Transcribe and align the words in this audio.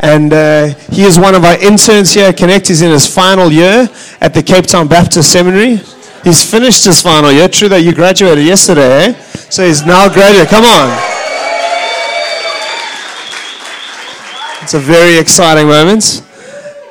and 0.00 0.32
uh, 0.32 0.66
he 0.92 1.02
is 1.02 1.18
one 1.18 1.34
of 1.34 1.44
our 1.44 1.56
interns 1.58 2.12
here. 2.12 2.32
Connect 2.32 2.70
is 2.70 2.82
in 2.82 2.90
his 2.90 3.12
final 3.12 3.50
year 3.50 3.88
at 4.20 4.32
the 4.34 4.42
Cape 4.42 4.66
Town 4.66 4.86
Baptist 4.86 5.32
Seminary. 5.32 5.80
He's 6.24 6.48
finished 6.48 6.84
his 6.84 7.00
final 7.00 7.32
year. 7.32 7.48
True 7.48 7.68
that 7.68 7.82
you 7.82 7.94
graduated 7.94 8.44
yesterday, 8.44 9.06
eh? 9.06 9.12
So 9.50 9.66
he's 9.66 9.84
now 9.84 10.08
graduated. 10.08 10.48
Come 10.48 10.64
on. 10.64 10.88
It's 14.62 14.74
a 14.74 14.78
very 14.78 15.18
exciting 15.18 15.66
moment. 15.66 16.22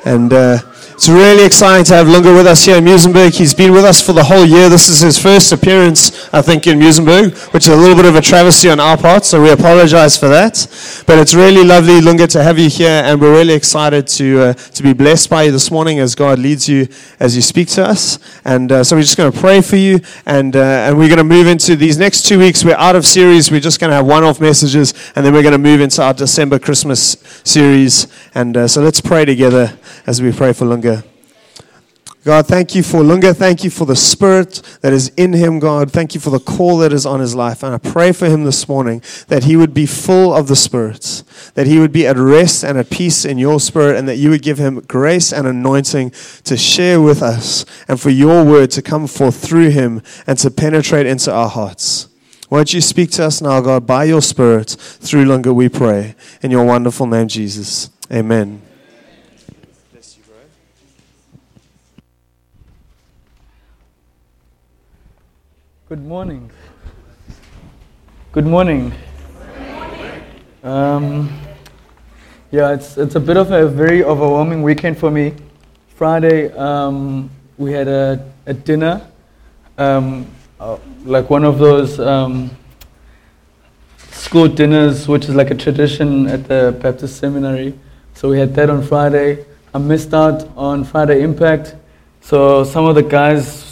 And 0.04 0.32
uh, 0.32 0.58
it's 0.98 1.08
really 1.08 1.46
exciting 1.46 1.84
to 1.84 1.94
have 1.94 2.08
Lunga 2.08 2.34
with 2.34 2.48
us 2.48 2.64
here 2.64 2.78
in 2.78 2.84
Muizenberg. 2.84 3.32
He's 3.32 3.54
been 3.54 3.70
with 3.72 3.84
us 3.84 4.04
for 4.04 4.12
the 4.12 4.24
whole 4.24 4.44
year. 4.44 4.68
This 4.68 4.88
is 4.88 4.98
his 4.98 5.16
first 5.16 5.52
appearance, 5.52 6.28
I 6.34 6.42
think, 6.42 6.66
in 6.66 6.80
Muizenberg, 6.80 7.54
which 7.54 7.68
is 7.68 7.72
a 7.72 7.76
little 7.76 7.94
bit 7.94 8.04
of 8.04 8.16
a 8.16 8.20
travesty 8.20 8.68
on 8.68 8.80
our 8.80 8.96
part, 8.96 9.24
so 9.24 9.40
we 9.40 9.52
apologize 9.52 10.18
for 10.18 10.26
that. 10.26 10.66
But 11.06 11.20
it's 11.20 11.34
really 11.34 11.62
lovely, 11.62 12.00
Lunga, 12.00 12.26
to 12.26 12.42
have 12.42 12.58
you 12.58 12.68
here, 12.68 13.00
and 13.04 13.20
we're 13.20 13.32
really 13.32 13.54
excited 13.54 14.08
to, 14.08 14.40
uh, 14.40 14.52
to 14.54 14.82
be 14.82 14.92
blessed 14.92 15.30
by 15.30 15.44
you 15.44 15.52
this 15.52 15.70
morning 15.70 16.00
as 16.00 16.16
God 16.16 16.40
leads 16.40 16.68
you 16.68 16.88
as 17.20 17.36
you 17.36 17.42
speak 17.42 17.68
to 17.68 17.84
us. 17.86 18.18
And 18.44 18.72
uh, 18.72 18.82
so 18.82 18.96
we're 18.96 19.02
just 19.02 19.16
going 19.16 19.30
to 19.30 19.38
pray 19.38 19.60
for 19.60 19.76
you, 19.76 20.00
and, 20.26 20.56
uh, 20.56 20.88
and 20.88 20.98
we're 20.98 21.06
going 21.06 21.18
to 21.18 21.22
move 21.22 21.46
into 21.46 21.76
these 21.76 21.96
next 21.96 22.26
two 22.26 22.40
weeks. 22.40 22.64
We're 22.64 22.74
out 22.74 22.96
of 22.96 23.06
series. 23.06 23.52
We're 23.52 23.60
just 23.60 23.78
going 23.78 23.90
to 23.90 23.96
have 23.96 24.06
one 24.06 24.24
off 24.24 24.40
messages, 24.40 24.94
and 25.14 25.24
then 25.24 25.32
we're 25.32 25.42
going 25.42 25.52
to 25.52 25.58
move 25.58 25.80
into 25.80 26.02
our 26.02 26.12
December 26.12 26.58
Christmas 26.58 27.16
series. 27.44 28.08
And 28.34 28.56
uh, 28.56 28.66
so 28.66 28.82
let's 28.82 29.00
pray 29.00 29.24
together 29.24 29.78
as 30.04 30.20
we 30.20 30.32
pray 30.32 30.52
for 30.52 30.64
Lunga. 30.64 30.87
God, 32.24 32.46
thank 32.46 32.74
you 32.74 32.82
for 32.82 33.02
Lunga. 33.02 33.32
Thank 33.32 33.62
you 33.62 33.70
for 33.70 33.86
the 33.86 33.96
spirit 33.96 34.60
that 34.82 34.92
is 34.92 35.08
in 35.16 35.32
him, 35.32 35.60
God. 35.60 35.90
Thank 35.90 36.14
you 36.14 36.20
for 36.20 36.30
the 36.30 36.40
call 36.40 36.78
that 36.78 36.92
is 36.92 37.06
on 37.06 37.20
his 37.20 37.34
life. 37.34 37.62
And 37.62 37.74
I 37.74 37.78
pray 37.78 38.12
for 38.12 38.26
him 38.26 38.44
this 38.44 38.68
morning 38.68 39.02
that 39.28 39.44
he 39.44 39.56
would 39.56 39.72
be 39.72 39.86
full 39.86 40.34
of 40.34 40.48
the 40.48 40.56
Spirit, 40.56 41.22
that 41.54 41.66
he 41.66 41.78
would 41.78 41.92
be 41.92 42.06
at 42.06 42.16
rest 42.16 42.64
and 42.64 42.76
at 42.76 42.90
peace 42.90 43.24
in 43.24 43.38
your 43.38 43.60
spirit, 43.60 43.96
and 43.96 44.08
that 44.08 44.16
you 44.16 44.30
would 44.30 44.42
give 44.42 44.58
him 44.58 44.80
grace 44.80 45.32
and 45.32 45.46
anointing 45.46 46.10
to 46.44 46.56
share 46.56 47.00
with 47.00 47.22
us 47.22 47.64
and 47.86 48.00
for 48.00 48.10
your 48.10 48.44
word 48.44 48.72
to 48.72 48.82
come 48.82 49.06
forth 49.06 49.42
through 49.42 49.70
him 49.70 50.02
and 50.26 50.38
to 50.38 50.50
penetrate 50.50 51.06
into 51.06 51.32
our 51.32 51.48
hearts. 51.48 52.08
Won't 52.50 52.74
you 52.74 52.80
speak 52.80 53.10
to 53.12 53.24
us 53.24 53.40
now, 53.40 53.60
God, 53.60 53.86
by 53.86 54.04
your 54.04 54.22
Spirit 54.22 54.70
through 54.70 55.24
Lunga, 55.24 55.54
we 55.54 55.68
pray. 55.68 56.14
In 56.42 56.50
your 56.50 56.64
wonderful 56.64 57.06
name, 57.06 57.28
Jesus. 57.28 57.90
Amen. 58.12 58.67
Good 65.88 66.04
morning. 66.04 66.50
Good 68.32 68.44
morning. 68.44 68.92
Um, 70.62 71.34
yeah, 72.50 72.74
it's, 72.74 72.98
it's 72.98 73.14
a 73.14 73.20
bit 73.20 73.38
of 73.38 73.52
a 73.52 73.66
very 73.66 74.04
overwhelming 74.04 74.62
weekend 74.62 74.98
for 74.98 75.10
me. 75.10 75.32
Friday, 75.94 76.52
um, 76.52 77.30
we 77.56 77.72
had 77.72 77.88
a, 77.88 78.22
a 78.44 78.52
dinner, 78.52 79.00
um, 79.78 80.26
uh, 80.60 80.76
like 81.06 81.30
one 81.30 81.46
of 81.46 81.58
those 81.58 81.98
um, 81.98 82.50
school 84.10 84.46
dinners, 84.46 85.08
which 85.08 85.24
is 85.24 85.34
like 85.34 85.50
a 85.50 85.54
tradition 85.54 86.26
at 86.26 86.46
the 86.48 86.78
Baptist 86.82 87.16
Seminary. 87.16 87.72
So 88.12 88.28
we 88.28 88.38
had 88.38 88.54
that 88.56 88.68
on 88.68 88.82
Friday. 88.82 89.46
I 89.72 89.78
missed 89.78 90.12
out 90.12 90.50
on 90.54 90.84
Friday 90.84 91.22
Impact. 91.22 91.76
So 92.20 92.62
some 92.62 92.84
of 92.84 92.94
the 92.94 93.02
guys 93.02 93.67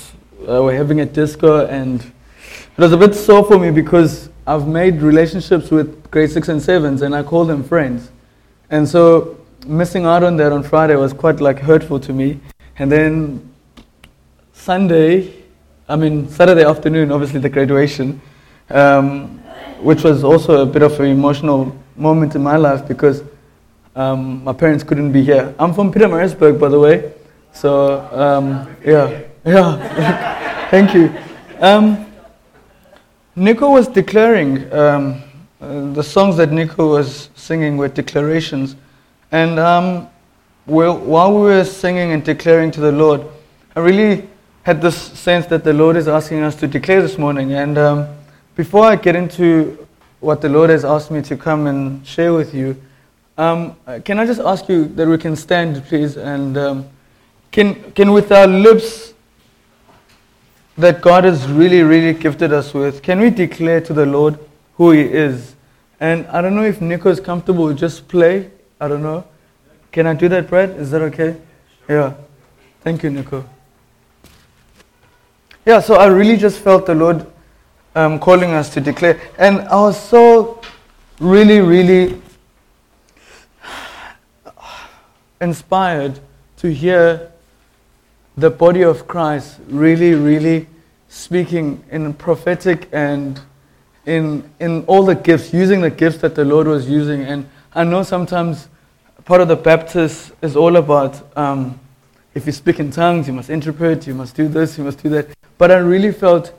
uh, 0.48 0.62
were 0.62 0.75
having 0.75 1.00
a 1.00 1.06
disco, 1.06 1.66
and 1.66 2.00
it 2.00 2.78
was 2.78 2.92
a 2.92 2.97
bit 2.97 3.14
sore 3.14 3.44
for 3.44 3.58
me 3.58 3.70
because 3.70 4.30
I've 4.47 4.69
made 4.69 5.03
relationships 5.03 5.70
with 5.70 6.11
grade 6.11 6.30
six 6.30 6.48
and 6.48 6.62
sevens, 6.62 7.03
and 7.03 7.14
I 7.14 7.22
call 7.22 7.44
them 7.44 7.64
friends. 7.64 8.11
And 8.70 8.88
so 8.88 9.38
missing 9.66 10.05
out 10.05 10.22
on 10.22 10.36
that 10.36 10.53
on 10.53 10.62
Friday 10.62 10.97
was 10.97 11.12
quite 11.12 11.41
like 11.41 11.58
hurtful 11.58 12.00
to 12.00 12.12
me. 12.12 12.41
And 12.78 12.91
then 12.91 13.53
Sunday, 14.53 15.33
I 15.88 15.97
mean 15.97 16.28
Saturday 16.28 16.64
afternoon, 16.64 17.10
obviously 17.10 17.41
the 17.41 17.48
graduation, 17.48 18.21
um, 18.71 19.38
which 19.81 20.04
was 20.04 20.25
also 20.25 20.62
a 20.62 20.66
bit 20.66 20.82
of 20.82 20.98
an 21.00 21.06
emotional 21.06 21.76
moment 21.97 22.34
in 22.34 22.42
my 22.42 22.56
life 22.56 22.87
because 22.87 23.22
um, 23.94 24.44
my 24.44 24.53
parents 24.53 24.84
couldn't 24.84 25.12
be 25.12 25.22
here. 25.25 25.54
I'm 25.59 25.72
from 25.72 25.92
Pietermaritzburg, 25.92 26.60
by 26.60 26.69
the 26.69 26.78
way. 26.78 27.12
So 27.53 28.00
um, 28.12 28.76
yeah, 28.84 29.22
yeah. 29.44 30.32
Thank 30.69 30.94
you. 30.94 31.15
Um, 31.60 32.12
Nico 33.37 33.71
was 33.71 33.87
declaring, 33.87 34.72
um, 34.72 35.22
uh, 35.60 35.93
the 35.93 36.03
songs 36.03 36.37
that 36.38 36.50
Nico 36.50 36.91
was 36.91 37.31
singing 37.37 37.77
were 37.77 37.87
declarations. 37.87 38.75
And 39.31 39.60
um, 39.60 40.09
while 40.65 41.32
we 41.32 41.41
were 41.43 41.62
singing 41.62 42.10
and 42.10 42.25
declaring 42.25 42.72
to 42.72 42.81
the 42.81 42.91
Lord, 42.91 43.25
I 43.77 43.81
really 43.81 44.28
had 44.65 44.82
this 44.82 44.97
sense 44.97 45.47
that 45.47 45.62
the 45.62 45.72
Lord 45.72 45.94
is 45.94 46.09
asking 46.09 46.43
us 46.43 46.56
to 46.56 46.66
declare 46.66 47.00
this 47.00 47.16
morning. 47.16 47.53
And 47.53 47.78
um, 47.78 48.09
before 48.56 48.87
I 48.87 48.97
get 48.97 49.15
into 49.15 49.87
what 50.19 50.41
the 50.41 50.48
Lord 50.48 50.71
has 50.71 50.84
asked 50.84 51.12
me 51.12 51.22
to 51.22 51.37
come 51.37 51.69
and 51.69 52.04
share 52.04 52.34
with 52.34 52.53
you, 52.53 52.77
um, 53.38 53.77
can 54.04 54.19
I 54.19 54.27
just 54.27 54.41
ask 54.41 54.69
you 54.69 54.87
that 54.87 55.06
we 55.06 55.16
can 55.16 55.37
stand, 55.37 55.84
please, 55.84 56.16
and 56.16 56.59
um, 56.59 56.88
can, 57.53 57.93
can 57.93 58.10
with 58.10 58.33
our 58.33 58.48
lips 58.48 59.12
that 60.78 61.00
God 61.00 61.25
has 61.25 61.48
really, 61.48 61.82
really 61.82 62.12
gifted 62.19 62.53
us 62.53 62.75
with, 62.75 63.03
can 63.03 63.20
we 63.20 63.31
declare 63.31 63.81
to 63.81 63.92
the 63.92 64.06
Lord 64.06 64.38
who 64.75 64.91
He 64.91 65.00
is? 65.00 65.54
And 66.00 66.26
I 66.26 66.42
don't 66.42 66.54
know 66.54 66.64
if 66.64 66.81
Nico 66.81 67.09
is 67.09 67.20
comfortable, 67.20 67.72
just 67.72 68.09
play. 68.09 68.50
I 68.78 68.88
don't 68.88 69.03
know. 69.03 69.25
Can 69.91 70.06
I 70.06 70.12
do 70.12 70.28
that, 70.28 70.48
Brad? 70.48 70.70
Is 70.70 70.91
that 70.91 71.00
okay? 71.03 71.36
Yeah. 71.88 72.15
Thank 72.82 73.03
you, 73.03 73.10
Nico. 73.10 73.48
Yeah, 75.65 75.81
so 75.81 75.94
I 75.94 76.06
really 76.06 76.36
just 76.36 76.60
felt 76.60 76.86
the 76.86 76.94
Lord 76.94 77.26
um, 77.94 78.19
calling 78.19 78.53
us 78.53 78.69
to 78.75 78.81
declare. 78.81 79.20
And 79.38 79.60
I 79.62 79.76
was 79.76 79.98
so 79.98 80.60
really, 81.19 81.60
really 81.60 82.20
inspired 85.41 86.20
to 86.59 86.72
hear 86.72 87.32
the 88.36 88.50
body 88.50 88.82
of 88.82 89.08
Christ 89.08 89.58
really, 89.69 90.14
really 90.14 90.66
speaking 91.08 91.82
in 91.91 92.12
prophetic 92.14 92.88
and 92.92 93.41
in, 94.04 94.48
in 94.60 94.84
all 94.84 95.04
the 95.04 95.14
gifts, 95.14 95.52
using 95.52 95.80
the 95.80 95.91
gifts 95.91 96.19
that 96.19 96.34
the 96.34 96.44
Lord 96.44 96.66
was 96.66 96.88
using. 96.88 97.22
And 97.22 97.48
I 97.74 97.84
know 97.84 98.02
sometimes 98.02 98.69
part 99.24 99.41
of 99.41 99.48
the 99.48 99.56
Baptist 99.56 100.32
is 100.42 100.54
all 100.54 100.76
about 100.76 101.36
um, 101.36 101.80
if 102.34 102.44
you 102.44 102.52
speak 102.52 102.78
in 102.78 102.91
tongues, 102.91 103.26
you 103.26 103.32
must 103.32 103.48
interpret, 103.48 104.06
you 104.06 104.14
must 104.14 104.36
do 104.36 104.47
this, 104.47 104.76
you 104.76 104.84
must 104.84 105.03
do 105.03 105.08
that. 105.08 105.28
But 105.56 105.70
I 105.70 105.78
really 105.78 106.12
felt 106.12 106.53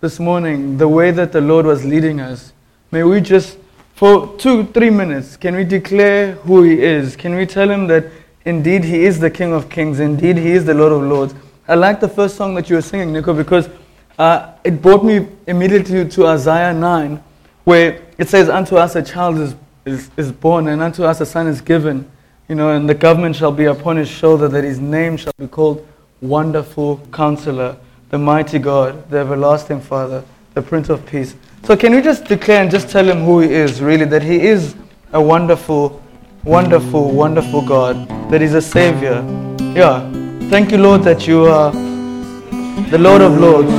this 0.00 0.20
morning 0.20 0.78
the 0.78 0.86
way 0.86 1.10
that 1.10 1.32
the 1.32 1.40
Lord 1.40 1.66
was 1.66 1.84
leading 1.84 2.20
us. 2.20 2.52
May 2.92 3.02
we 3.02 3.20
just, 3.20 3.58
for 3.94 4.36
two, 4.38 4.64
three 4.66 4.90
minutes, 4.90 5.36
can 5.36 5.56
we 5.56 5.64
declare 5.64 6.32
who 6.46 6.62
He 6.62 6.80
is? 6.80 7.16
Can 7.16 7.34
we 7.34 7.46
tell 7.46 7.68
Him 7.68 7.88
that 7.88 8.04
Indeed, 8.44 8.84
He 8.84 9.04
is 9.04 9.18
the 9.18 9.30
King 9.30 9.52
of 9.52 9.68
Kings. 9.68 10.00
Indeed, 10.00 10.36
He 10.36 10.52
is 10.52 10.64
the 10.64 10.74
Lord 10.74 10.92
of 10.92 11.02
Lords. 11.02 11.34
I 11.66 11.74
like 11.74 12.00
the 12.00 12.08
first 12.08 12.36
song 12.36 12.54
that 12.56 12.68
you 12.68 12.76
were 12.76 12.82
singing, 12.82 13.12
Nico, 13.12 13.32
because 13.32 13.68
uh, 14.18 14.52
it 14.62 14.82
brought 14.82 15.04
me 15.04 15.26
immediately 15.46 16.08
to 16.08 16.26
Isaiah 16.26 16.74
9, 16.74 17.22
where 17.64 18.02
it 18.18 18.28
says, 18.28 18.48
Unto 18.48 18.76
us 18.76 18.96
a 18.96 19.02
child 19.02 19.38
is, 19.38 19.54
is, 19.86 20.10
is 20.16 20.30
born, 20.30 20.68
and 20.68 20.82
unto 20.82 21.04
us 21.04 21.20
a 21.20 21.26
son 21.26 21.46
is 21.46 21.60
given. 21.60 22.10
You 22.48 22.54
know, 22.54 22.70
and 22.76 22.86
the 22.88 22.94
government 22.94 23.34
shall 23.34 23.52
be 23.52 23.64
upon 23.64 23.96
his 23.96 24.08
shoulder, 24.08 24.48
that 24.48 24.64
his 24.64 24.78
name 24.78 25.16
shall 25.16 25.32
be 25.38 25.46
called 25.46 25.86
Wonderful 26.20 27.00
Counselor, 27.12 27.78
the 28.10 28.18
Mighty 28.18 28.58
God, 28.58 29.08
the 29.08 29.18
Everlasting 29.18 29.80
Father, 29.80 30.22
the 30.52 30.60
Prince 30.60 30.90
of 30.90 31.04
Peace. 31.06 31.34
So, 31.64 31.74
can 31.74 31.94
we 31.94 32.02
just 32.02 32.26
declare 32.26 32.60
and 32.60 32.70
just 32.70 32.90
tell 32.90 33.08
him 33.08 33.24
who 33.24 33.40
he 33.40 33.50
is, 33.50 33.80
really? 33.80 34.04
That 34.04 34.22
he 34.22 34.40
is 34.40 34.76
a 35.14 35.20
wonderful 35.20 36.02
wonderful, 36.44 37.10
wonderful 37.10 37.62
God, 37.62 38.08
that 38.30 38.42
is 38.42 38.54
a 38.54 38.60
Savior. 38.60 39.24
Yeah. 39.74 40.10
Thank 40.50 40.70
you, 40.72 40.78
Lord, 40.78 41.02
that 41.02 41.26
you 41.26 41.46
are 41.46 41.72
the 42.90 42.98
Lord 42.98 43.22
of 43.22 43.40
Lords. 43.40 43.70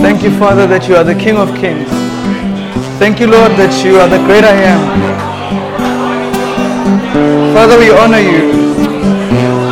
Thank 0.00 0.22
you, 0.22 0.30
Father, 0.38 0.66
that 0.66 0.88
you 0.88 0.96
are 0.96 1.04
the 1.04 1.14
King 1.14 1.36
of 1.36 1.48
Kings. 1.56 1.88
Thank 2.98 3.20
you, 3.20 3.26
Lord, 3.26 3.52
that 3.60 3.84
you 3.84 4.00
are 4.00 4.08
the 4.08 4.18
great 4.24 4.44
I 4.44 4.56
am. 4.72 4.80
Father, 7.54 7.78
we 7.78 7.90
honor 7.90 8.18
you. 8.18 8.48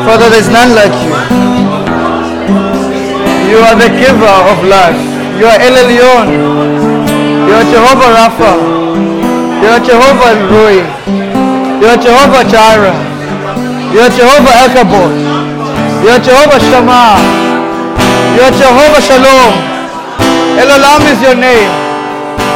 Father, 0.04 0.28
there's 0.28 0.50
none 0.52 0.76
like 0.76 0.92
you. 1.00 1.16
You 3.50 3.58
are 3.64 3.74
the 3.74 3.88
giver 3.96 4.36
of 4.52 4.58
life. 4.68 5.00
You 5.40 5.46
are 5.46 5.58
El 5.58 5.76
Elyon. 5.80 6.28
You 7.48 7.54
are 7.56 7.66
Jehovah 7.72 8.10
Rapha. 8.14 8.52
You 9.62 9.68
are 9.68 9.80
Jehovah 9.80 10.32
Rohi. 10.52 11.25
You 11.76 11.92
are 11.92 12.00
Jehovah 12.00 12.42
Jireh. 12.48 12.96
You 13.92 14.00
are 14.00 14.08
Jehovah 14.08 14.54
Elkabot. 14.64 15.12
You 16.00 16.08
are 16.08 16.22
Jehovah 16.24 16.56
Shammah. 16.56 17.20
You 18.32 18.42
are 18.48 18.54
Jehovah 18.56 19.02
Shalom. 19.04 19.52
Elolam 20.56 21.04
is 21.12 21.20
your 21.20 21.36
name. 21.36 21.68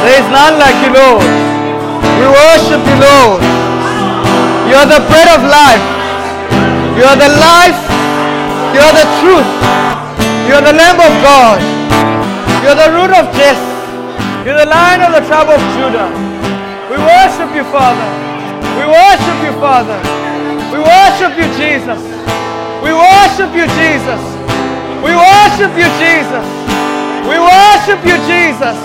There 0.01 0.17
is 0.17 0.27
none 0.33 0.57
like 0.57 0.73
you, 0.81 0.89
Lord. 0.97 1.21
We 2.17 2.25
worship 2.33 2.81
you, 2.81 2.97
Lord. 2.97 3.41
You 4.65 4.73
You 4.73 4.75
are 4.81 4.89
the 4.89 5.01
bread 5.05 5.29
of 5.37 5.41
life. 5.45 5.85
You 6.97 7.03
are 7.05 7.17
the 7.17 7.29
life. 7.37 7.81
You 8.73 8.81
are 8.81 8.95
the 8.97 9.07
truth. 9.21 9.49
You 10.49 10.53
are 10.57 10.65
the 10.65 10.73
Lamb 10.73 10.97
of 10.97 11.13
God. 11.21 11.61
You 12.65 12.73
are 12.73 12.79
the 12.79 12.89
root 12.97 13.11
of 13.13 13.29
Jesse. 13.37 13.69
You're 14.45 14.57
the 14.57 14.65
Lion 14.65 15.01
of 15.05 15.13
the 15.13 15.21
tribe 15.29 15.49
of 15.49 15.61
Judah. 15.77 16.09
We 16.89 16.97
worship 16.97 17.53
you, 17.53 17.63
Father. 17.69 18.20
Worship 18.91 19.39
you, 19.47 19.53
Father. 19.63 19.95
We 20.67 20.79
worship 20.83 21.31
you, 21.39 21.47
Jesus. 21.55 22.01
We 22.83 22.91
worship 22.91 23.55
you, 23.55 23.63
Jesus. 23.79 24.19
We 24.99 25.15
worship 25.15 25.71
you, 25.79 25.87
Jesus. 25.95 26.45
We 27.23 27.39
worship 27.39 28.03
you, 28.03 28.17
Jesus. 28.27 28.77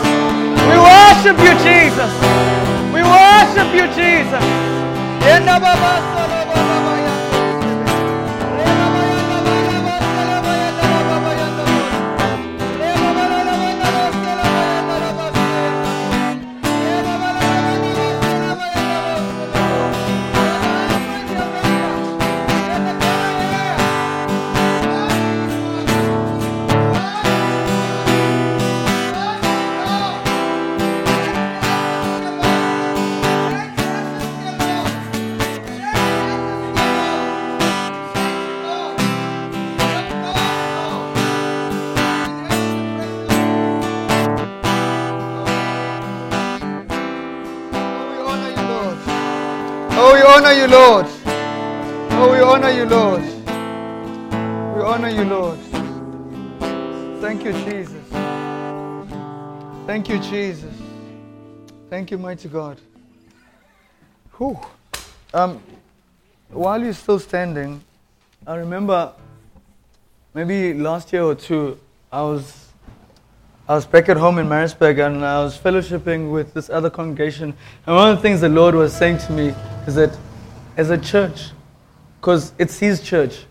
We 0.71 0.79
worship 0.79 1.37
you, 1.43 1.55
Jesus. 1.67 2.13
We 2.95 3.03
worship 3.03 3.69
you, 3.75 3.87
Jesus. 3.99 4.43
Lord. 50.77 51.07
Oh, 52.19 52.29
we 52.31 52.41
honor 52.41 52.69
you, 52.69 52.85
Lord. 52.85 53.23
We 54.77 54.83
honor 54.83 55.09
you, 55.09 55.25
Lord. 55.25 55.59
Thank 57.23 57.45
you, 57.45 57.53
Jesus. 57.53 58.05
Thank 59.87 60.11
you, 60.11 60.19
Jesus. 60.19 60.75
Thank 61.89 62.11
you, 62.11 62.19
mighty 62.19 62.51
God. 62.51 62.79
Whew. 64.37 64.61
Um, 65.33 65.63
while 66.51 66.83
you're 66.83 66.93
still 66.93 67.21
standing, 67.21 67.81
I 68.47 68.57
remember 68.57 69.15
maybe 70.35 70.75
last 70.75 71.11
year 71.11 71.23
or 71.23 71.35
two, 71.35 71.81
I 72.13 72.21
was 72.21 72.69
I 73.67 73.75
was 73.75 73.87
back 73.87 74.11
at 74.11 74.19
home 74.19 74.39
in 74.39 74.47
Maritzburg 74.47 74.99
and 74.99 75.25
I 75.25 75.43
was 75.43 75.57
fellowshipping 75.57 76.31
with 76.31 76.53
this 76.53 76.69
other 76.69 76.91
congregation. 76.91 77.55
And 77.87 77.97
one 77.97 78.11
of 78.11 78.17
the 78.17 78.23
things 78.23 78.43
the 78.43 78.51
Lord 78.51 78.75
was 78.75 78.95
saying 78.95 79.19
to 79.27 79.33
me 79.33 79.55
is 79.87 79.95
that 79.95 80.17
as 80.77 80.91
a 80.91 80.99
church, 80.99 81.51
because 82.21 82.53
it's 82.59 82.79
His 82.79 83.03
church, 83.03 83.47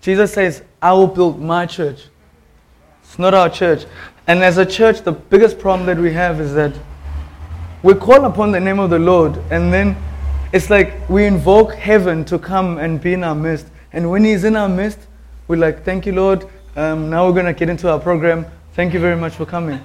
Jesus 0.00 0.32
says, 0.32 0.62
I 0.80 0.92
will 0.92 1.06
build 1.06 1.40
my 1.40 1.64
church. 1.64 2.08
It's 3.04 3.18
not 3.18 3.34
our 3.34 3.48
church. 3.48 3.86
And 4.26 4.42
as 4.42 4.58
a 4.58 4.66
church, 4.66 5.02
the 5.02 5.12
biggest 5.12 5.58
problem 5.58 5.86
that 5.86 5.98
we 5.98 6.12
have 6.12 6.40
is 6.40 6.54
that 6.54 6.72
we 7.82 7.94
call 7.94 8.24
upon 8.24 8.52
the 8.52 8.60
name 8.60 8.78
of 8.78 8.90
the 8.90 8.98
Lord 8.98 9.36
and 9.50 9.72
then 9.72 9.96
it's 10.52 10.70
like 10.70 11.08
we 11.08 11.24
invoke 11.24 11.74
heaven 11.74 12.24
to 12.26 12.38
come 12.38 12.78
and 12.78 13.00
be 13.00 13.14
in 13.14 13.24
our 13.24 13.34
midst. 13.34 13.68
And 13.92 14.10
when 14.10 14.24
He's 14.24 14.44
in 14.44 14.56
our 14.56 14.68
midst, 14.68 14.98
we're 15.48 15.56
like, 15.56 15.84
Thank 15.84 16.04
you, 16.04 16.12
Lord. 16.12 16.46
Um, 16.76 17.10
now 17.10 17.26
we're 17.26 17.32
going 17.32 17.46
to 17.46 17.52
get 17.52 17.68
into 17.68 17.90
our 17.90 17.98
program. 17.98 18.46
Thank 18.74 18.92
you 18.94 19.00
very 19.00 19.16
much 19.16 19.34
for 19.34 19.46
coming. 19.46 19.80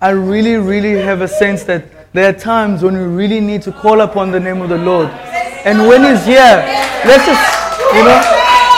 I 0.00 0.10
really, 0.10 0.56
really 0.56 0.92
have 0.92 1.22
a 1.22 1.28
sense 1.28 1.64
that 1.64 2.12
there 2.12 2.28
are 2.28 2.38
times 2.38 2.82
when 2.82 2.94
we 2.94 3.04
really 3.04 3.40
need 3.40 3.62
to 3.62 3.72
call 3.72 4.00
upon 4.00 4.30
the 4.30 4.40
name 4.40 4.60
of 4.60 4.68
the 4.68 4.78
Lord. 4.78 5.10
And 5.66 5.88
when 5.88 6.04
He's 6.04 6.24
here, 6.24 6.62
let's 7.02 7.26
just, 7.26 7.42
you 7.90 8.04
know, 8.06 8.22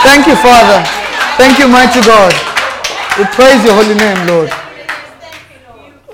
thank 0.08 0.26
you, 0.26 0.34
Father. 0.40 0.80
Thank 1.36 1.58
you, 1.58 1.68
mighty 1.68 2.00
God. 2.00 2.32
We 3.18 3.26
praise 3.26 3.62
your 3.62 3.74
holy 3.74 3.94
name, 3.94 4.26
Lord. 4.26 4.50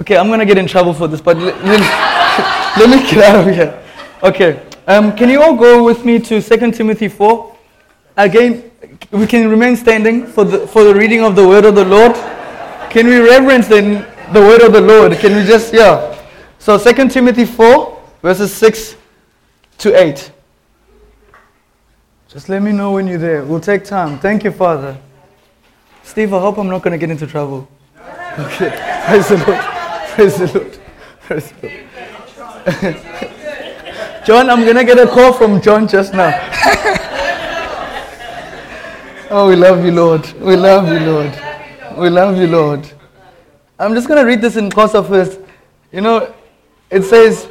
Okay, 0.00 0.16
I'm 0.16 0.26
going 0.26 0.40
to 0.40 0.44
get 0.44 0.58
in 0.58 0.66
trouble 0.66 0.92
for 0.92 1.06
this, 1.06 1.20
but 1.20 1.36
let, 1.36 1.54
let, 2.76 2.90
me 2.90 3.08
get 3.08 3.22
out 3.22 3.46
of 3.48 3.54
here. 3.54 3.80
Okay, 4.24 4.60
um, 4.88 5.16
can 5.16 5.30
you 5.30 5.40
all 5.40 5.54
go 5.54 5.84
with 5.84 6.04
me 6.04 6.18
to 6.18 6.42
2 6.42 6.72
Timothy 6.72 7.06
4? 7.06 7.56
Again, 8.16 8.72
we 9.12 9.28
can 9.28 9.48
remain 9.48 9.76
standing 9.76 10.26
for 10.26 10.44
the, 10.44 10.66
for 10.66 10.82
the 10.82 10.94
reading 10.94 11.22
of 11.22 11.36
the 11.36 11.46
word 11.46 11.64
of 11.64 11.76
the 11.76 11.84
Lord. 11.84 12.14
Can 12.90 13.06
we 13.06 13.20
reverence 13.20 13.68
the, 13.68 14.04
the 14.32 14.40
word 14.40 14.62
of 14.62 14.72
the 14.72 14.80
Lord? 14.80 15.12
Can 15.18 15.36
we 15.36 15.44
just, 15.44 15.72
yeah. 15.72 16.20
So 16.58 16.76
2 16.76 17.08
Timothy 17.10 17.44
4, 17.44 18.02
verses 18.22 18.52
6 18.52 18.96
to 19.78 19.96
8. 19.96 20.32
Just 22.34 22.48
let 22.48 22.62
me 22.62 22.72
know 22.72 22.90
when 22.90 23.06
you're 23.06 23.16
there. 23.16 23.44
We'll 23.44 23.60
take 23.60 23.84
time. 23.84 24.18
Thank 24.18 24.42
you, 24.42 24.50
Father. 24.50 24.98
Steve, 26.02 26.34
I 26.34 26.40
hope 26.40 26.58
I'm 26.58 26.66
not 26.66 26.82
going 26.82 26.90
to 26.90 26.98
get 26.98 27.08
into 27.08 27.28
trouble. 27.28 27.68
Okay. 28.36 28.70
Praise 29.06 29.28
the 29.28 29.36
Lord. 29.46 29.60
Praise 30.10 30.38
the 30.38 30.46
Lord. 30.58 30.76
Praise 31.20 31.52
the 31.52 31.68
Lord. 32.82 32.96
John, 34.26 34.50
I'm 34.50 34.64
going 34.64 34.74
to 34.74 34.84
get 34.84 34.98
a 34.98 35.06
call 35.06 35.32
from 35.32 35.62
John 35.62 35.86
just 35.86 36.12
now. 36.12 36.32
oh, 39.30 39.46
we 39.48 39.54
love 39.54 39.84
you, 39.84 39.92
Lord. 39.92 40.28
We 40.40 40.56
love 40.56 40.88
you, 40.88 40.98
Lord. 40.98 41.40
We 41.96 42.10
love 42.10 42.36
you, 42.36 42.48
Lord. 42.48 42.84
I'm 43.78 43.94
just 43.94 44.08
going 44.08 44.20
to 44.20 44.26
read 44.26 44.40
this 44.40 44.56
in 44.56 44.70
Xhosa 44.70 45.06
first. 45.06 45.38
You 45.92 46.00
know, 46.00 46.34
it 46.90 47.04
says, 47.04 47.46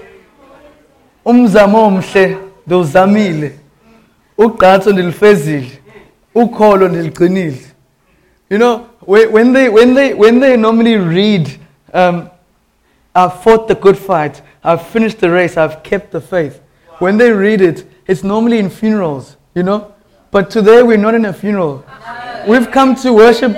Umzamo 1.26 1.86
omhle 1.86 2.38
nduzamile. 2.68 3.63
Ugqatso 4.38 4.92
ndilifezile. 4.92 5.72
Ukholo 6.36 6.88
ndiliqinile. 6.88 7.58
You 8.50 8.58
know, 8.58 8.86
when 9.06 9.54
they, 9.54 9.70
when 9.70 9.94
they, 9.94 10.14
when 10.14 10.40
they 10.40 10.58
normally 10.58 10.96
read, 10.98 11.60
um, 11.94 12.30
I've 13.16 13.42
fought 13.42 13.68
the 13.68 13.76
good 13.76 13.98
fight, 13.98 14.42
I've 14.64 14.86
finished 14.88 15.20
the 15.20 15.30
race, 15.30 15.58
I've 15.58 15.84
kept 15.84 16.12
the 16.12 16.22
faith. 16.22 16.62
When 17.00 17.18
they 17.18 17.32
read 17.32 17.62
it, 17.62 17.86
it's 18.08 18.24
normally 18.24 18.60
in 18.60 18.70
funerals, 18.70 19.38
you 19.56 19.64
know? 19.64 19.94
But 20.32 20.50
today 20.50 20.84
we're 20.84 20.98
not 20.98 21.16
in 21.16 21.26
a 21.26 21.34
funeral. 21.34 21.86
We've 22.48 22.70
come 22.72 22.96
to 22.96 23.14
worship 23.14 23.56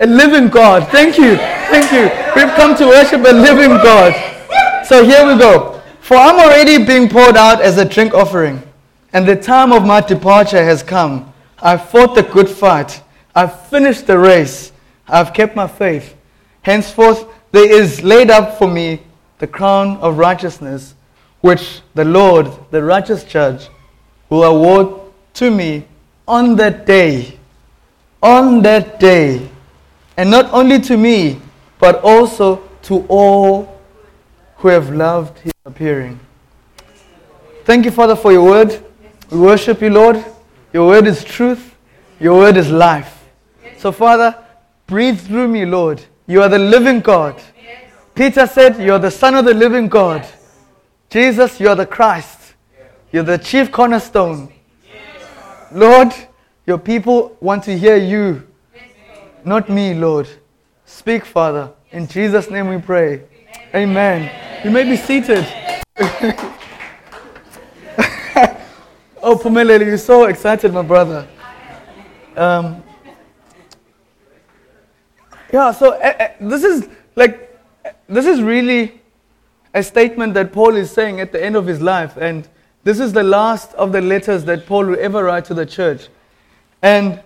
a 0.00 0.06
living 0.06 0.48
God. 0.48 0.88
Thank 0.88 1.18
you. 1.18 1.36
Thank 1.36 1.92
you. 1.92 2.02
We've 2.34 2.54
come 2.54 2.76
to 2.76 2.86
worship 2.86 3.20
a 3.20 3.32
living 3.32 3.70
God. 3.70 4.14
So 4.86 5.04
here 5.04 5.26
we 5.26 5.38
go. 5.38 5.80
For 6.00 6.16
I'm 6.16 6.38
already 6.38 6.84
being 6.84 7.08
poured 7.08 7.36
out 7.36 7.60
as 7.60 7.78
a 7.78 7.84
drink 7.84 8.14
offering, 8.14 8.62
and 9.14 9.26
the 9.26 9.36
time 9.36 9.72
of 9.72 9.86
my 9.86 10.00
departure 10.00 10.62
has 10.62 10.82
come. 10.82 11.32
I've 11.62 11.88
fought 11.88 12.16
the 12.16 12.24
good 12.24 12.48
fight. 12.48 13.00
I've 13.32 13.68
finished 13.68 14.08
the 14.08 14.18
race. 14.18 14.72
I've 15.06 15.32
kept 15.32 15.54
my 15.54 15.68
faith. 15.68 16.16
Henceforth, 16.62 17.24
there 17.52 17.70
is 17.72 18.02
laid 18.02 18.28
up 18.28 18.58
for 18.58 18.66
me 18.66 19.00
the 19.38 19.46
crown 19.46 19.98
of 19.98 20.18
righteousness, 20.18 20.96
which 21.42 21.80
the 21.94 22.04
Lord, 22.04 22.50
the 22.72 22.82
righteous 22.82 23.22
judge, 23.22 23.68
will 24.30 24.42
award 24.42 25.12
to 25.34 25.48
me 25.48 25.84
on 26.26 26.56
that 26.56 26.84
day. 26.84 27.38
On 28.20 28.62
that 28.62 28.98
day. 28.98 29.48
And 30.16 30.28
not 30.28 30.52
only 30.52 30.80
to 30.80 30.96
me, 30.96 31.40
but 31.78 32.02
also 32.02 32.68
to 32.82 33.06
all 33.08 33.80
who 34.56 34.68
have 34.68 34.90
loved 34.90 35.38
his 35.38 35.52
appearing. 35.64 36.18
Thank 37.64 37.84
you, 37.84 37.92
Father, 37.92 38.16
for 38.16 38.32
your 38.32 38.44
word. 38.44 38.83
We 39.34 39.40
worship 39.40 39.82
you, 39.82 39.90
Lord. 39.90 40.24
Your 40.72 40.86
word 40.86 41.08
is 41.08 41.24
truth. 41.24 41.74
Your 42.20 42.38
word 42.38 42.56
is 42.56 42.70
life. 42.70 43.24
So, 43.78 43.90
Father, 43.90 44.38
breathe 44.86 45.18
through 45.18 45.48
me, 45.48 45.64
Lord. 45.64 46.00
You 46.28 46.40
are 46.42 46.48
the 46.48 46.60
living 46.60 47.00
God. 47.00 47.42
Peter 48.14 48.46
said, 48.46 48.80
You 48.80 48.92
are 48.92 49.00
the 49.00 49.10
Son 49.10 49.34
of 49.34 49.44
the 49.44 49.52
living 49.52 49.88
God. 49.88 50.24
Jesus, 51.10 51.58
you 51.58 51.68
are 51.68 51.74
the 51.74 51.84
Christ. 51.84 52.54
You're 53.10 53.24
the 53.24 53.38
chief 53.38 53.72
cornerstone. 53.72 54.52
Lord, 55.72 56.14
your 56.64 56.78
people 56.78 57.36
want 57.40 57.64
to 57.64 57.76
hear 57.76 57.96
you, 57.96 58.46
not 59.44 59.68
me, 59.68 59.94
Lord. 59.94 60.28
Speak, 60.86 61.24
Father. 61.24 61.72
In 61.90 62.06
Jesus' 62.06 62.50
name 62.50 62.68
we 62.68 62.78
pray. 62.78 63.24
Amen. 63.74 64.30
You 64.64 64.70
may 64.70 64.84
be 64.84 64.96
seated. 64.96 65.44
oh, 69.24 69.36
Pumelele, 69.36 69.86
you're 69.86 69.96
so 69.96 70.24
excited, 70.24 70.72
my 70.72 70.82
brother. 70.82 71.26
Um, 72.36 72.82
yeah, 75.52 75.72
so 75.72 75.92
uh, 75.92 76.14
uh, 76.18 76.28
this 76.40 76.62
is 76.62 76.88
like, 77.16 77.58
uh, 77.84 77.90
this 78.06 78.26
is 78.26 78.42
really 78.42 79.00
a 79.72 79.82
statement 79.82 80.34
that 80.34 80.52
Paul 80.52 80.76
is 80.76 80.90
saying 80.90 81.20
at 81.20 81.32
the 81.32 81.42
end 81.42 81.56
of 81.56 81.66
his 81.66 81.80
life. 81.80 82.16
And 82.16 82.46
This 82.82 83.00
is 83.00 83.14
the 83.14 83.22
last 83.22 83.72
of 83.74 83.92
the 83.92 84.02
letters 84.02 84.44
that 84.44 84.66
Paul 84.66 84.86
will 84.86 85.00
ever 85.00 85.24
write 85.24 85.46
to 85.46 85.54
the 85.54 85.64
church. 85.64 86.08
And 86.82 87.20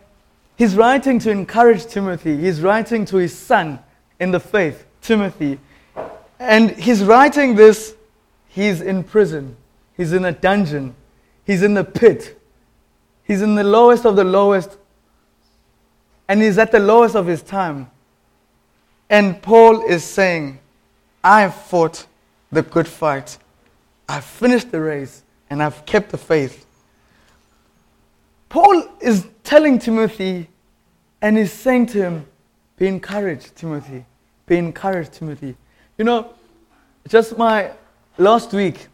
he's 0.57 0.77
writing 0.77 1.19
to 1.21 1.31
encourage 1.31 1.87
Timothy. 1.87 2.37
He's 2.37 2.63
writing 2.63 3.05
to 3.07 3.17
his 3.17 3.37
son 3.37 3.81
in 4.21 4.31
the 4.31 4.39
faith, 4.39 4.87
Timothy. 5.03 5.59
And 6.39 6.71
he's 6.71 7.03
writing 7.03 7.57
this, 7.57 7.97
he's 8.47 8.81
in 8.81 9.03
prison, 9.03 9.57
he's 9.97 10.13
in 10.13 10.25
a 10.25 10.31
dungeon, 10.33 10.95
he's 11.49 11.63
in 11.63 11.73
the 11.73 11.83
pit, 11.83 12.39
he's 13.25 13.41
in 13.41 13.55
the 13.57 13.65
lowest 13.65 14.05
of 14.05 14.15
the 14.15 14.23
lowest, 14.23 14.77
and 16.29 16.43
he's 16.43 16.59
at 16.59 16.71
the 16.71 16.79
lowest 16.79 17.17
of 17.17 17.27
his 17.27 17.43
time. 17.43 17.91
And 19.09 19.41
Paul 19.41 19.83
is 19.87 20.05
saying, 20.05 20.61
I 21.25 21.49
fought 21.49 22.07
the 22.53 22.63
good 22.63 22.87
fight, 22.87 23.39
I've 24.09 24.25
finished 24.25 24.71
the 24.71 24.81
race, 24.81 25.23
and 25.49 25.63
I've 25.63 25.85
kept 25.87 26.11
the 26.11 26.19
faith. 26.19 26.67
Paul 28.51 28.87
is 29.01 29.27
telling 29.43 29.79
Timothy 29.79 30.49
and 31.21 31.37
he's 31.37 31.53
saying 31.53 31.87
to 31.87 32.03
him, 32.03 32.27
Be 32.77 32.87
encouraged, 32.87 33.57
Timothy. 33.57 34.05
Be 34.47 34.59
encouraged, 34.59 35.13
Timothy. 35.15 35.57
You 35.97 36.05
know, 36.05 36.35
just 37.09 37.37
my 37.37 37.73
last 38.19 38.53
week, 38.53 38.89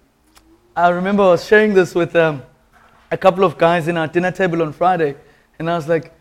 I 0.76 0.88
remember 0.88 1.22
I 1.22 1.26
was 1.28 1.44
sharing 1.44 1.72
this 1.72 1.94
with 1.94 2.16
um, 2.16 2.42
a 3.08 3.16
couple 3.16 3.44
of 3.44 3.56
guys 3.56 3.86
in 3.86 3.96
our 3.96 4.08
dinner 4.08 4.32
table 4.32 4.60
on 4.60 4.72
Friday, 4.72 5.14
and 5.56 5.70
I 5.70 5.76
was 5.76 5.86
like, 5.86 6.12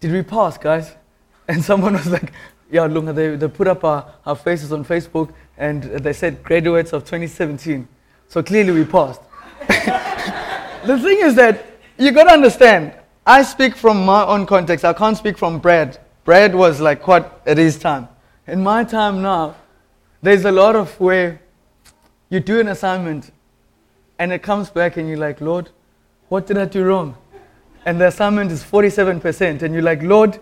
Did 0.00 0.12
we 0.12 0.22
pass, 0.22 0.56
guys? 0.56 0.94
And 1.48 1.62
someone 1.62 1.92
was 1.92 2.06
like, 2.06 2.32
Yeah, 2.70 2.86
look, 2.86 3.14
they, 3.14 3.36
they 3.36 3.48
put 3.48 3.68
up 3.68 3.84
our, 3.84 4.14
our 4.24 4.34
faces 4.34 4.72
on 4.72 4.82
Facebook 4.82 5.34
and 5.58 5.82
they 5.82 6.14
said 6.14 6.42
graduates 6.42 6.94
of 6.94 7.04
2017. 7.04 7.86
So 8.28 8.42
clearly 8.42 8.72
we 8.72 8.84
passed. 8.86 9.20
the 9.68 10.98
thing 10.98 11.18
is 11.20 11.34
that 11.34 11.66
you 11.98 12.10
got 12.10 12.24
to 12.24 12.30
understand, 12.30 12.94
I 13.26 13.42
speak 13.42 13.76
from 13.76 14.06
my 14.06 14.24
own 14.24 14.46
context. 14.46 14.86
I 14.86 14.94
can't 14.94 15.18
speak 15.18 15.36
from 15.36 15.58
Brad. 15.58 15.98
Brad 16.24 16.54
was 16.54 16.80
like 16.80 17.06
what 17.06 17.42
at 17.46 17.58
his 17.58 17.78
time. 17.78 18.08
In 18.46 18.62
my 18.62 18.84
time 18.84 19.20
now, 19.20 19.54
there's 20.22 20.46
a 20.46 20.52
lot 20.52 20.76
of 20.76 20.98
where 20.98 21.42
you 22.30 22.40
do 22.40 22.58
an 22.60 22.68
assignment 22.68 23.32
and 24.18 24.32
it 24.32 24.42
comes 24.42 24.70
back 24.70 24.96
and 24.96 25.08
you're 25.08 25.18
like, 25.18 25.40
Lord, 25.40 25.70
what 26.28 26.46
did 26.46 26.58
I 26.58 26.64
do 26.64 26.84
wrong? 26.84 27.16
And 27.84 28.00
the 28.00 28.08
assignment 28.08 28.50
is 28.50 28.62
47%. 28.62 29.62
And 29.62 29.72
you're 29.72 29.82
like, 29.82 30.02
Lord, 30.02 30.38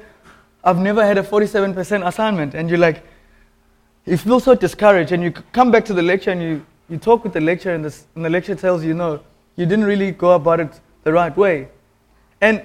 I've 0.64 0.78
never 0.78 1.04
had 1.04 1.18
a 1.18 1.22
47% 1.22 2.06
assignment. 2.06 2.54
And 2.54 2.68
you're 2.68 2.78
like, 2.78 3.04
you 4.04 4.16
feel 4.16 4.40
so 4.40 4.54
discouraged. 4.54 5.12
And 5.12 5.22
you 5.22 5.30
come 5.30 5.70
back 5.70 5.84
to 5.86 5.94
the 5.94 6.02
lecture 6.02 6.30
and 6.30 6.42
you, 6.42 6.66
you 6.88 6.96
talk 6.96 7.24
with 7.24 7.32
the 7.32 7.40
lecturer, 7.40 7.74
and, 7.74 7.84
and 7.84 8.24
the 8.24 8.30
lecturer 8.30 8.54
tells 8.54 8.84
you, 8.84 8.94
no, 8.94 9.20
you 9.56 9.66
didn't 9.66 9.84
really 9.84 10.12
go 10.12 10.32
about 10.32 10.60
it 10.60 10.80
the 11.04 11.12
right 11.12 11.36
way. 11.36 11.68
And 12.40 12.64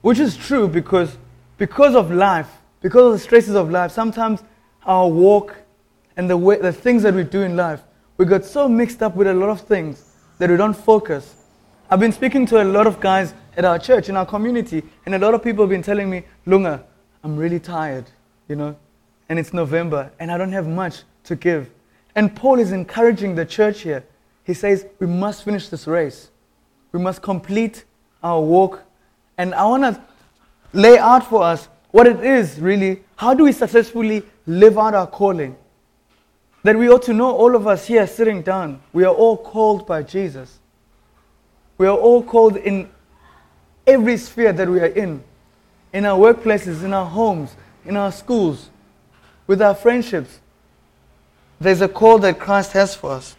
which 0.00 0.18
is 0.18 0.36
true 0.36 0.66
because 0.66 1.16
because 1.58 1.94
of 1.94 2.10
life, 2.10 2.48
because 2.80 3.06
of 3.06 3.12
the 3.12 3.18
stresses 3.18 3.54
of 3.54 3.70
life, 3.70 3.92
sometimes 3.92 4.42
our 4.84 5.06
walk 5.08 5.54
and 6.16 6.28
the, 6.28 6.36
way, 6.36 6.56
the 6.56 6.72
things 6.72 7.02
that 7.02 7.12
we 7.12 7.22
do 7.22 7.42
in 7.42 7.54
life, 7.54 7.82
we 8.16 8.24
got 8.24 8.44
so 8.44 8.66
mixed 8.66 9.02
up 9.02 9.14
with 9.14 9.26
a 9.26 9.34
lot 9.34 9.50
of 9.50 9.60
things 9.60 10.09
that 10.40 10.48
we 10.48 10.56
don't 10.56 10.74
focus. 10.74 11.34
I've 11.90 12.00
been 12.00 12.12
speaking 12.12 12.46
to 12.46 12.62
a 12.62 12.64
lot 12.64 12.86
of 12.86 12.98
guys 12.98 13.34
at 13.58 13.66
our 13.66 13.78
church, 13.78 14.08
in 14.08 14.16
our 14.16 14.24
community, 14.24 14.82
and 15.04 15.14
a 15.14 15.18
lot 15.18 15.34
of 15.34 15.44
people 15.44 15.64
have 15.64 15.70
been 15.70 15.82
telling 15.82 16.08
me, 16.08 16.24
Lunga, 16.46 16.82
I'm 17.22 17.36
really 17.36 17.60
tired, 17.60 18.06
you 18.48 18.56
know, 18.56 18.74
and 19.28 19.38
it's 19.38 19.52
November, 19.52 20.10
and 20.18 20.32
I 20.32 20.38
don't 20.38 20.52
have 20.52 20.66
much 20.66 21.02
to 21.24 21.36
give. 21.36 21.68
And 22.14 22.34
Paul 22.34 22.58
is 22.58 22.72
encouraging 22.72 23.34
the 23.34 23.44
church 23.44 23.82
here. 23.82 24.02
He 24.44 24.54
says, 24.54 24.86
We 24.98 25.06
must 25.06 25.44
finish 25.44 25.68
this 25.68 25.86
race. 25.86 26.30
We 26.92 27.00
must 27.00 27.20
complete 27.20 27.84
our 28.22 28.40
walk. 28.40 28.82
And 29.36 29.54
I 29.54 29.66
want 29.66 29.82
to 29.82 30.02
lay 30.72 30.98
out 30.98 31.24
for 31.26 31.42
us 31.42 31.68
what 31.90 32.06
it 32.06 32.24
is 32.24 32.58
really. 32.58 33.02
How 33.16 33.34
do 33.34 33.44
we 33.44 33.52
successfully 33.52 34.22
live 34.46 34.78
out 34.78 34.94
our 34.94 35.06
calling? 35.06 35.54
That 36.62 36.76
we 36.76 36.88
ought 36.90 37.02
to 37.04 37.12
know, 37.12 37.34
all 37.34 37.56
of 37.56 37.66
us 37.66 37.86
here 37.86 38.06
sitting 38.06 38.42
down, 38.42 38.80
we 38.92 39.04
are 39.04 39.14
all 39.14 39.36
called 39.36 39.86
by 39.86 40.02
Jesus. 40.02 40.58
We 41.78 41.86
are 41.86 41.96
all 41.96 42.22
called 42.22 42.56
in 42.56 42.90
every 43.86 44.16
sphere 44.18 44.52
that 44.52 44.68
we 44.68 44.80
are 44.80 44.86
in 44.86 45.24
in 45.92 46.04
our 46.04 46.18
workplaces, 46.18 46.84
in 46.84 46.92
our 46.92 47.06
homes, 47.06 47.56
in 47.84 47.96
our 47.96 48.12
schools, 48.12 48.70
with 49.46 49.60
our 49.60 49.74
friendships. 49.74 50.40
There's 51.60 51.80
a 51.80 51.88
call 51.88 52.18
that 52.20 52.38
Christ 52.38 52.72
has 52.72 52.94
for 52.94 53.12
us. 53.12 53.36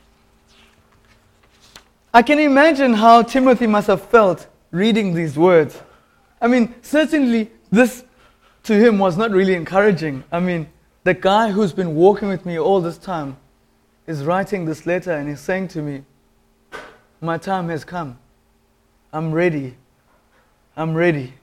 I 2.14 2.22
can 2.22 2.40
imagine 2.40 2.94
how 2.94 3.22
Timothy 3.22 3.68
must 3.68 3.88
have 3.88 4.02
felt 4.02 4.48
reading 4.70 5.14
these 5.14 5.38
words. 5.38 5.82
I 6.42 6.48
mean, 6.48 6.76
certainly 6.82 7.52
this 7.72 8.04
to 8.64 8.74
him 8.74 9.00
was 9.00 9.16
not 9.18 9.32
really 9.32 9.56
encouraging. 9.56 10.24
I 10.32 10.40
mean, 10.40 10.68
the 11.04 11.14
guy 11.14 11.52
who's 11.52 11.74
been 11.74 11.96
walking 11.96 12.28
with 12.28 12.46
me 12.46 12.60
all 12.60 12.80
this 12.80 12.98
time 12.98 13.38
is 14.08 14.24
writing 14.24 14.66
this 14.66 14.86
letter 14.86 15.12
and 15.12 15.28
he's 15.28 15.40
saying 15.40 15.68
to 15.70 15.82
me, 15.82 16.04
My 17.20 17.38
time 17.38 17.70
has 17.70 17.84
come. 17.84 18.20
I'm 19.12 19.32
ready. 19.32 19.76
I'm 20.76 20.94
ready. 20.94 21.34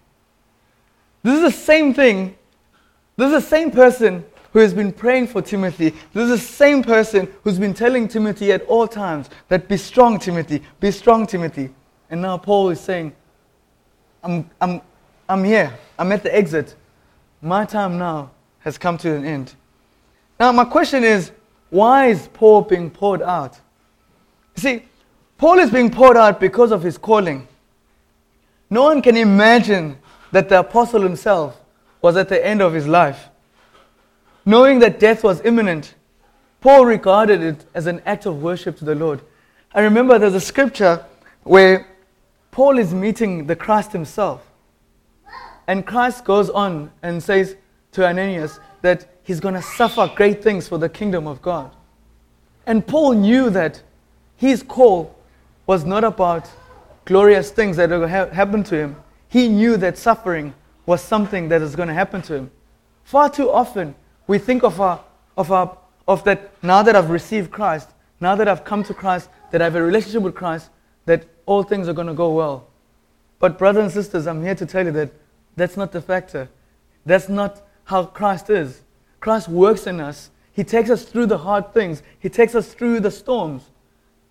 This 1.22 1.36
is 1.36 1.42
the 1.42 1.58
same 1.60 1.92
thing. 1.92 2.36
This 3.16 3.26
is 3.26 3.42
the 3.42 3.48
same 3.48 3.70
person 3.70 4.24
who 4.52 4.60
has 4.60 4.72
been 4.72 4.92
praying 4.92 5.26
for 5.26 5.42
Timothy. 5.42 5.90
This 6.12 6.30
is 6.30 6.30
the 6.30 6.46
same 6.46 6.82
person 6.82 7.28
who's 7.42 7.58
been 7.58 7.74
telling 7.74 8.08
Timothy 8.08 8.52
at 8.52 8.62
all 8.62 8.86
times 8.86 9.28
that 9.48 9.68
be 9.68 9.76
strong, 9.76 10.18
Timothy, 10.18 10.62
be 10.80 10.90
strong, 10.90 11.26
Timothy. 11.26 11.70
And 12.10 12.22
now 12.22 12.38
Paul 12.38 12.70
is 12.70 12.80
saying, 12.80 13.14
I'm, 14.22 14.48
I'm, 14.60 14.80
I'm 15.28 15.44
here. 15.44 15.76
I'm 15.98 16.10
at 16.12 16.22
the 16.22 16.34
exit. 16.34 16.74
My 17.42 17.64
time 17.64 17.98
now 17.98 18.30
has 18.60 18.78
come 18.78 18.98
to 18.98 19.14
an 19.14 19.24
end. 19.24 19.54
Now, 20.38 20.52
my 20.52 20.64
question 20.64 21.04
is 21.04 21.32
why 21.70 22.06
is 22.06 22.28
Paul 22.32 22.62
being 22.62 22.90
poured 22.90 23.22
out? 23.22 23.58
See, 24.56 24.84
Paul 25.36 25.58
is 25.58 25.70
being 25.70 25.90
poured 25.90 26.16
out 26.16 26.40
because 26.40 26.72
of 26.72 26.82
his 26.82 26.98
calling. 26.98 27.46
No 28.70 28.84
one 28.84 29.02
can 29.02 29.16
imagine 29.16 29.98
that 30.32 30.48
the 30.48 30.60
apostle 30.60 31.02
himself 31.02 31.60
was 32.02 32.16
at 32.16 32.28
the 32.28 32.44
end 32.44 32.60
of 32.60 32.72
his 32.72 32.86
life. 32.86 33.28
Knowing 34.44 34.78
that 34.80 34.98
death 34.98 35.22
was 35.22 35.40
imminent, 35.44 35.94
Paul 36.60 36.86
regarded 36.86 37.42
it 37.42 37.64
as 37.74 37.86
an 37.86 38.02
act 38.04 38.26
of 38.26 38.42
worship 38.42 38.76
to 38.78 38.84
the 38.84 38.94
Lord. 38.94 39.20
I 39.72 39.80
remember 39.80 40.18
there's 40.18 40.34
a 40.34 40.40
scripture 40.40 41.04
where 41.44 41.86
Paul 42.50 42.78
is 42.78 42.92
meeting 42.92 43.46
the 43.46 43.54
Christ 43.54 43.92
himself. 43.92 44.44
And 45.66 45.86
Christ 45.86 46.24
goes 46.24 46.50
on 46.50 46.90
and 47.02 47.22
says 47.22 47.56
to 47.98 48.06
Ananias 48.06 48.60
that 48.80 49.06
he's 49.24 49.40
going 49.40 49.54
to 49.54 49.62
suffer 49.62 50.08
great 50.14 50.40
things 50.40 50.68
for 50.68 50.78
the 50.78 50.88
kingdom 50.88 51.26
of 51.26 51.42
God. 51.42 51.72
And 52.64 52.86
Paul 52.86 53.14
knew 53.14 53.50
that 53.50 53.82
his 54.36 54.62
call 54.62 55.16
was 55.66 55.84
not 55.84 56.04
about 56.04 56.48
glorious 57.04 57.50
things 57.50 57.76
that 57.76 57.88
going 57.88 58.02
to 58.02 58.34
happen 58.34 58.62
to 58.64 58.76
him, 58.76 58.96
he 59.28 59.48
knew 59.48 59.76
that 59.78 59.98
suffering 59.98 60.54
was 60.86 61.02
something 61.02 61.48
that 61.48 61.60
is 61.60 61.74
going 61.74 61.88
to 61.88 61.94
happen 61.94 62.22
to 62.22 62.34
him. 62.34 62.50
Far 63.02 63.28
too 63.28 63.50
often, 63.50 63.96
we 64.28 64.38
think 64.38 64.62
of, 64.62 64.80
our, 64.80 65.02
of, 65.36 65.50
our, 65.50 65.76
of 66.06 66.22
that 66.22 66.52
now 66.62 66.82
that 66.84 66.94
I've 66.94 67.10
received 67.10 67.50
Christ, 67.50 67.88
now 68.20 68.36
that 68.36 68.46
I've 68.46 68.64
come 68.64 68.84
to 68.84 68.94
Christ, 68.94 69.28
that 69.50 69.60
I 69.60 69.64
have 69.64 69.74
a 69.74 69.82
relationship 69.82 70.22
with 70.22 70.36
Christ, 70.36 70.70
that 71.06 71.24
all 71.46 71.64
things 71.64 71.88
are 71.88 71.94
going 71.94 72.06
to 72.06 72.14
go 72.14 72.32
well. 72.32 72.68
But, 73.40 73.58
brothers 73.58 73.82
and 73.82 73.92
sisters, 73.92 74.28
I'm 74.28 74.42
here 74.42 74.54
to 74.54 74.66
tell 74.66 74.84
you 74.86 74.92
that 74.92 75.10
that's 75.56 75.76
not 75.76 75.90
the 75.90 76.00
factor. 76.00 76.48
That's 77.04 77.28
not 77.28 77.62
how 77.88 78.04
Christ 78.04 78.50
is. 78.50 78.82
Christ 79.18 79.48
works 79.48 79.86
in 79.86 79.98
us. 79.98 80.30
He 80.52 80.62
takes 80.62 80.90
us 80.90 81.04
through 81.04 81.24
the 81.24 81.38
hard 81.38 81.72
things, 81.72 82.02
He 82.18 82.28
takes 82.28 82.54
us 82.54 82.74
through 82.74 83.00
the 83.00 83.10
storms. 83.10 83.62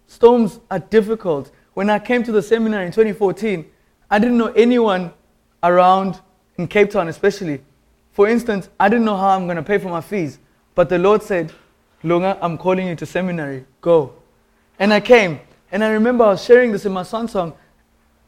Storms 0.05 0.59
are 0.69 0.79
difficult. 0.79 1.51
When 1.73 1.89
I 1.89 1.97
came 1.97 2.21
to 2.23 2.31
the 2.31 2.41
seminary 2.41 2.85
in 2.85 2.91
2014, 2.91 3.65
I 4.11 4.19
didn't 4.19 4.37
know 4.37 4.53
anyone 4.53 5.11
around 5.63 6.21
in 6.57 6.67
Cape 6.67 6.91
Town, 6.91 7.07
especially. 7.07 7.63
For 8.11 8.27
instance, 8.27 8.69
I 8.79 8.89
didn't 8.89 9.05
know 9.05 9.17
how 9.17 9.29
I'm 9.29 9.45
going 9.45 9.57
to 9.57 9.63
pay 9.63 9.79
for 9.79 9.89
my 9.89 10.01
fees. 10.01 10.37
But 10.75 10.89
the 10.89 10.99
Lord 10.99 11.23
said, 11.23 11.51
Lunga, 12.03 12.37
I'm 12.41 12.59
calling 12.59 12.87
you 12.87 12.95
to 12.95 13.05
seminary. 13.07 13.65
Go. 13.81 14.13
And 14.77 14.93
I 14.93 14.99
came. 14.99 15.39
And 15.71 15.83
I 15.83 15.89
remember 15.89 16.25
I 16.25 16.29
was 16.29 16.43
sharing 16.43 16.71
this 16.71 16.85
in 16.85 16.91
my 16.91 17.03
son's 17.03 17.31
song. 17.31 17.53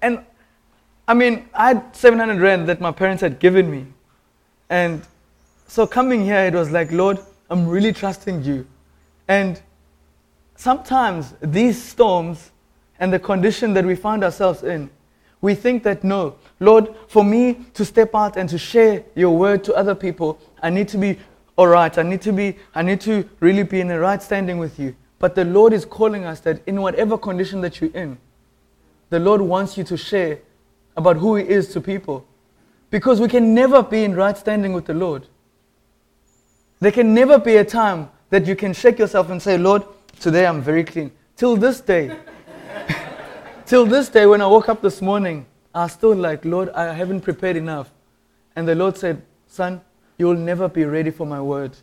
And 0.02 0.26
I 1.08 1.14
mean, 1.14 1.50
I 1.54 1.70
had 1.70 1.96
700 1.96 2.42
Rand 2.42 2.68
that 2.68 2.82
my 2.82 2.92
parents 2.92 3.22
had 3.22 3.40
given 3.40 3.70
me. 3.70 3.86
And 4.70 5.04
so 5.70 5.86
coming 5.86 6.24
here, 6.24 6.46
it 6.46 6.54
was 6.54 6.72
like, 6.72 6.92
Lord, 6.92 7.20
I'm 7.50 7.68
really 7.68 7.94
trusting 7.94 8.44
you. 8.44 8.66
And 9.28 9.62
sometimes 10.56 11.36
these 11.42 11.82
storms 11.82 12.52
and 13.00 13.14
the 13.14 13.20
condition 13.20 13.74
that 13.74 13.86
we 13.86 13.96
find 13.96 14.24
ourselves 14.24 14.64
in, 14.64 14.90
we 15.42 15.54
think 15.54 15.84
that 15.84 16.04
no, 16.04 16.36
Lord, 16.60 16.94
for 17.08 17.24
me 17.24 17.66
to 17.76 17.86
step 17.86 18.16
out 18.16 18.36
and 18.36 18.50
to 18.50 18.58
share 18.58 19.04
your 19.16 19.38
word 19.38 19.64
to 19.66 19.74
other 19.76 19.96
people, 19.96 20.40
I 20.62 20.72
need 20.72 20.88
to 20.90 20.98
be 20.98 21.18
all 21.56 21.68
right. 21.68 21.96
I 21.98 22.04
need 22.04 22.22
to 22.24 22.34
be, 22.34 22.58
I 22.74 22.82
need 22.82 23.00
to 23.02 23.30
really 23.40 23.64
be 23.64 23.80
in 23.80 23.88
the 23.88 24.00
right 24.00 24.24
standing 24.24 24.58
with 24.58 24.80
you. 24.80 24.96
But 25.20 25.36
the 25.36 25.46
Lord 25.46 25.72
is 25.72 25.86
calling 25.86 26.26
us 26.26 26.40
that 26.42 26.62
in 26.66 26.82
whatever 26.82 27.18
condition 27.18 27.62
that 27.62 27.80
you're 27.80 27.92
in, 27.92 28.18
the 29.10 29.20
Lord 29.20 29.42
wants 29.42 29.78
you 29.78 29.84
to 29.84 29.98
share 29.98 30.40
about 30.98 31.18
who 31.18 31.36
He 31.36 31.48
is 31.48 31.68
to 31.74 31.82
people. 31.82 32.26
Because 32.90 33.22
we 33.22 33.28
can 33.28 33.54
never 33.54 33.84
be 33.84 34.04
in 34.04 34.16
right 34.16 34.38
standing 34.38 34.74
with 34.74 34.86
the 34.86 34.94
Lord. 34.94 35.28
There 36.80 36.92
can 36.92 37.14
never 37.14 37.38
be 37.38 37.58
a 37.58 37.66
time 37.66 38.10
that 38.30 38.46
you 38.46 38.56
can 38.56 38.74
shake 38.74 39.00
yourself 39.00 39.30
and 39.30 39.42
say, 39.42 39.58
Lord, 39.58 39.84
today 40.20 40.46
I'm 40.46 40.62
very 40.62 40.84
clean. 40.84 41.12
Till 41.36 41.58
this 41.58 41.82
day, 41.82 42.18
till 43.66 43.86
this 43.86 44.08
day, 44.10 44.26
when 44.26 44.42
I 44.42 44.48
woke 44.48 44.70
up 44.70 44.82
this 44.82 45.02
morning, 45.02 45.46
I 45.74 45.84
was 45.84 45.94
still 45.94 46.16
like, 46.16 46.46
Lord, 46.46 46.70
I 46.70 46.94
haven't 46.94 47.22
prepared 47.22 47.58
enough. 47.58 47.92
And 48.56 48.68
the 48.68 48.76
Lord 48.76 48.98
said, 48.98 49.22
Son, 49.48 49.82
you 50.18 50.28
will 50.28 50.36
never 50.36 50.68
be 50.68 50.86
ready 50.86 51.12
for 51.12 51.26
my 51.26 51.42
word. 51.42 51.76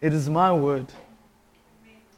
It 0.00 0.12
is 0.12 0.28
my 0.28 0.52
word. 0.52 0.86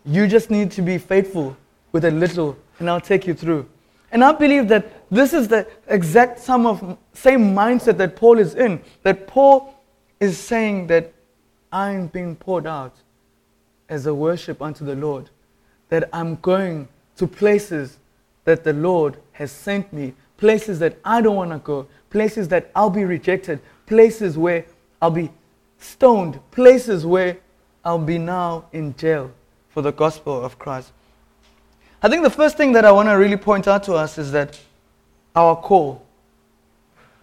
You 0.04 0.26
just 0.26 0.50
need 0.50 0.70
to 0.72 0.82
be 0.82 0.98
faithful 0.98 1.56
with 1.92 2.04
a 2.04 2.10
little, 2.10 2.56
and 2.78 2.88
I'll 2.88 3.00
take 3.00 3.26
you 3.26 3.34
through. 3.34 3.68
And 4.10 4.24
I 4.24 4.32
believe 4.32 4.68
that 4.68 5.10
this 5.10 5.32
is 5.32 5.48
the 5.48 5.66
exact 5.86 6.40
same 6.40 6.96
mindset 7.14 7.98
that 7.98 8.16
Paul 8.16 8.38
is 8.38 8.54
in. 8.54 8.80
That 9.02 9.26
Paul 9.26 9.74
is 10.20 10.38
saying 10.38 10.86
that 10.88 11.12
I'm 11.72 12.06
being 12.06 12.36
poured 12.36 12.66
out 12.66 12.94
as 13.88 14.06
a 14.06 14.14
worship 14.14 14.62
unto 14.62 14.84
the 14.84 14.96
Lord. 14.96 15.30
That 15.88 16.08
I'm 16.12 16.36
going 16.36 16.88
to 17.16 17.26
places 17.26 17.98
that 18.44 18.64
the 18.64 18.72
Lord 18.72 19.16
has 19.32 19.50
sent 19.50 19.92
me, 19.92 20.14
places 20.36 20.78
that 20.78 20.96
I 21.04 21.20
don't 21.20 21.36
want 21.36 21.50
to 21.50 21.58
go, 21.58 21.86
places 22.10 22.48
that 22.48 22.70
I'll 22.74 22.90
be 22.90 23.04
rejected, 23.04 23.60
places 23.86 24.36
where 24.38 24.64
I'll 25.00 25.10
be 25.10 25.30
stoned, 25.78 26.40
places 26.50 27.06
where 27.06 27.38
I'll 27.84 27.98
be 27.98 28.18
now 28.18 28.64
in 28.72 28.96
jail 28.96 29.30
for 29.68 29.82
the 29.82 29.92
gospel 29.92 30.44
of 30.44 30.58
Christ. 30.58 30.92
I 32.02 32.08
think 32.08 32.22
the 32.22 32.30
first 32.30 32.56
thing 32.56 32.72
that 32.72 32.84
I 32.84 32.92
want 32.92 33.08
to 33.08 33.14
really 33.14 33.36
point 33.36 33.66
out 33.66 33.82
to 33.84 33.94
us 33.94 34.18
is 34.18 34.32
that 34.32 34.58
our 35.34 35.56
call. 35.56 36.02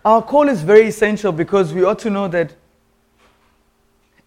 Our 0.04 0.22
call 0.22 0.50
is 0.50 0.62
very 0.62 0.88
essential 0.88 1.32
because 1.32 1.74
we 1.74 1.84
ought 1.84 2.00
to 2.00 2.10
know 2.10 2.28
that 2.28 2.54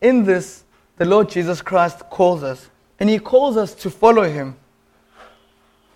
in 0.00 0.24
this, 0.24 0.64
the 0.96 1.04
Lord 1.04 1.28
Jesus 1.28 1.60
Christ 1.62 2.00
calls 2.10 2.42
us, 2.42 2.68
and 2.98 3.08
He 3.08 3.18
calls 3.18 3.56
us 3.56 3.74
to 3.74 3.90
follow 3.90 4.24
Him. 4.24 4.56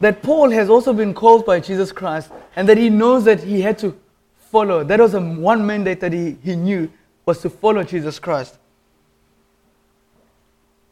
That 0.00 0.20
Paul 0.20 0.50
has 0.50 0.68
also 0.68 0.92
been 0.92 1.14
called 1.14 1.46
by 1.46 1.60
Jesus 1.60 1.92
Christ, 1.92 2.30
and 2.56 2.68
that 2.68 2.76
he 2.76 2.90
knows 2.90 3.24
that 3.24 3.40
he 3.40 3.60
had 3.60 3.78
to 3.78 3.96
follow. 4.50 4.82
That 4.82 4.98
was 4.98 5.14
a 5.14 5.20
one 5.20 5.64
mandate 5.64 6.00
that 6.00 6.12
he, 6.12 6.36
he 6.42 6.56
knew 6.56 6.90
was 7.24 7.40
to 7.42 7.50
follow 7.50 7.84
Jesus 7.84 8.18
Christ. 8.18 8.58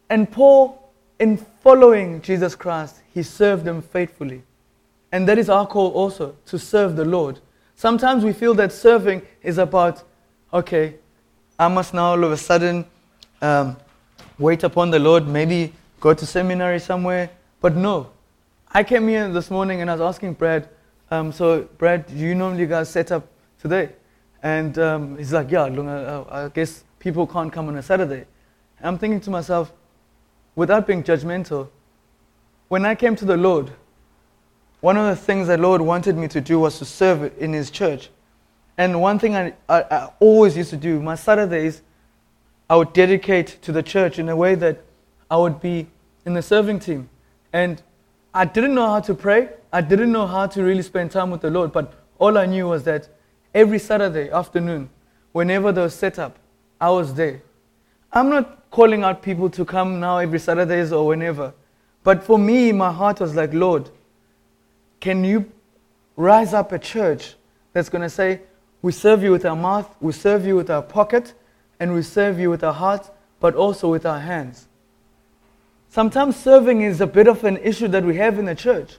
And 0.08 0.30
Paul, 0.30 0.92
in 1.18 1.36
following 1.36 2.22
Jesus 2.22 2.54
Christ, 2.54 3.02
he 3.12 3.24
served 3.24 3.64
them 3.64 3.82
faithfully. 3.82 4.42
And 5.10 5.28
that 5.28 5.38
is 5.38 5.50
our 5.50 5.66
call 5.66 5.90
also, 5.90 6.36
to 6.46 6.56
serve 6.56 6.94
the 6.94 7.04
Lord. 7.04 7.40
Sometimes 7.74 8.24
we 8.24 8.32
feel 8.32 8.54
that 8.54 8.72
serving 8.72 9.22
is 9.42 9.58
about, 9.58 10.04
okay, 10.52 10.94
I 11.58 11.66
must 11.66 11.94
now 11.94 12.12
all 12.12 12.22
of 12.22 12.30
a 12.30 12.36
sudden 12.36 12.86
um, 13.40 13.76
wait 14.38 14.62
upon 14.62 14.90
the 14.90 14.98
Lord, 14.98 15.26
maybe 15.26 15.72
go 16.00 16.14
to 16.14 16.26
seminary 16.26 16.80
somewhere. 16.80 17.30
But 17.60 17.76
no. 17.76 18.10
I 18.72 18.84
came 18.84 19.08
here 19.08 19.28
this 19.28 19.50
morning 19.50 19.80
and 19.80 19.90
I 19.90 19.94
was 19.94 20.00
asking 20.00 20.34
Brad, 20.34 20.68
um, 21.10 21.32
so 21.32 21.62
Brad, 21.78 22.06
do 22.06 22.14
you 22.14 22.34
normally 22.34 22.66
guys 22.66 22.88
set 22.88 23.10
up 23.12 23.26
today? 23.60 23.90
And 24.42 24.78
um, 24.78 25.18
he's 25.18 25.32
like, 25.32 25.50
yeah, 25.50 26.24
I, 26.30 26.48
guess 26.48 26.84
people 26.98 27.26
can't 27.26 27.52
come 27.52 27.68
on 27.68 27.76
a 27.76 27.82
Saturday. 27.82 28.26
And 28.78 28.86
I'm 28.86 28.98
thinking 28.98 29.20
to 29.20 29.30
myself, 29.30 29.72
without 30.54 30.86
being 30.86 31.02
judgmental, 31.02 31.68
when 32.68 32.86
I 32.86 32.94
came 32.94 33.16
to 33.16 33.24
the 33.24 33.36
Lord, 33.36 33.72
one 34.80 34.96
of 34.96 35.06
the 35.06 35.16
things 35.16 35.48
the 35.48 35.58
Lord 35.58 35.82
wanted 35.82 36.16
me 36.16 36.28
to 36.28 36.40
do 36.40 36.60
was 36.60 36.78
to 36.78 36.84
serve 36.84 37.32
in 37.38 37.52
His 37.52 37.70
church. 37.70 38.08
And 38.78 39.00
one 39.00 39.18
thing 39.18 39.36
I, 39.36 39.52
I, 39.68 39.82
I, 39.82 40.08
always 40.20 40.56
used 40.56 40.70
to 40.70 40.76
do, 40.76 41.02
my 41.02 41.16
Saturdays, 41.16 41.82
I 42.70 42.76
would 42.76 42.92
dedicate 42.92 43.58
to 43.62 43.72
the 43.72 43.82
church 43.82 44.20
in 44.20 44.28
a 44.28 44.36
way 44.36 44.54
that 44.54 44.80
I 45.28 45.36
would 45.36 45.60
be 45.60 45.88
in 46.24 46.34
the 46.34 46.42
serving 46.42 46.78
team. 46.78 47.10
And 47.52 47.82
I 48.32 48.44
didn't 48.44 48.74
know 48.74 48.86
how 48.86 49.00
to 49.00 49.12
pray. 49.12 49.48
I 49.72 49.80
didn't 49.80 50.12
know 50.12 50.24
how 50.24 50.46
to 50.46 50.62
really 50.62 50.82
spend 50.82 51.10
time 51.10 51.32
with 51.32 51.40
the 51.40 51.50
Lord. 51.50 51.72
But 51.72 51.92
all 52.20 52.38
I 52.38 52.46
knew 52.46 52.68
was 52.68 52.84
that 52.84 53.08
every 53.52 53.80
Saturday 53.80 54.30
afternoon, 54.30 54.88
whenever 55.32 55.72
there 55.72 55.82
was 55.82 55.94
set 55.96 56.20
up, 56.20 56.38
I 56.80 56.90
was 56.90 57.12
there. 57.14 57.42
I'm 58.12 58.30
not 58.30 58.70
calling 58.70 59.02
out 59.02 59.20
people 59.20 59.50
to 59.50 59.64
come 59.64 59.98
now 59.98 60.18
every 60.18 60.38
Saturdays 60.38 60.92
or 60.92 61.08
whenever. 61.08 61.52
But 62.04 62.22
for 62.22 62.38
me, 62.38 62.70
my 62.70 62.92
heart 62.92 63.18
was 63.18 63.34
like, 63.34 63.52
Lord, 63.52 63.90
can 65.00 65.24
you 65.24 65.50
rise 66.14 66.54
up 66.54 66.70
a 66.70 66.78
church 66.78 67.34
that's 67.72 67.88
going 67.88 68.02
to 68.02 68.10
say, 68.10 68.42
we 68.80 68.92
serve 68.92 69.24
you 69.24 69.32
with 69.32 69.44
our 69.44 69.56
mouth, 69.56 69.92
we 70.00 70.12
serve 70.12 70.46
you 70.46 70.54
with 70.54 70.70
our 70.70 70.82
pocket, 70.82 71.34
and 71.80 71.92
we 71.94 72.02
serve 72.02 72.38
you 72.38 72.50
with 72.50 72.62
our 72.62 72.74
hearts, 72.74 73.10
but 73.40 73.56
also 73.56 73.90
with 73.90 74.06
our 74.06 74.20
hands. 74.20 74.68
Sometimes 75.88 76.36
serving 76.36 76.82
is 76.82 77.00
a 77.00 77.06
bit 77.06 77.26
of 77.26 77.42
an 77.42 77.56
issue 77.56 77.88
that 77.88 78.04
we 78.04 78.16
have 78.16 78.38
in 78.38 78.44
the 78.44 78.54
church. 78.54 78.98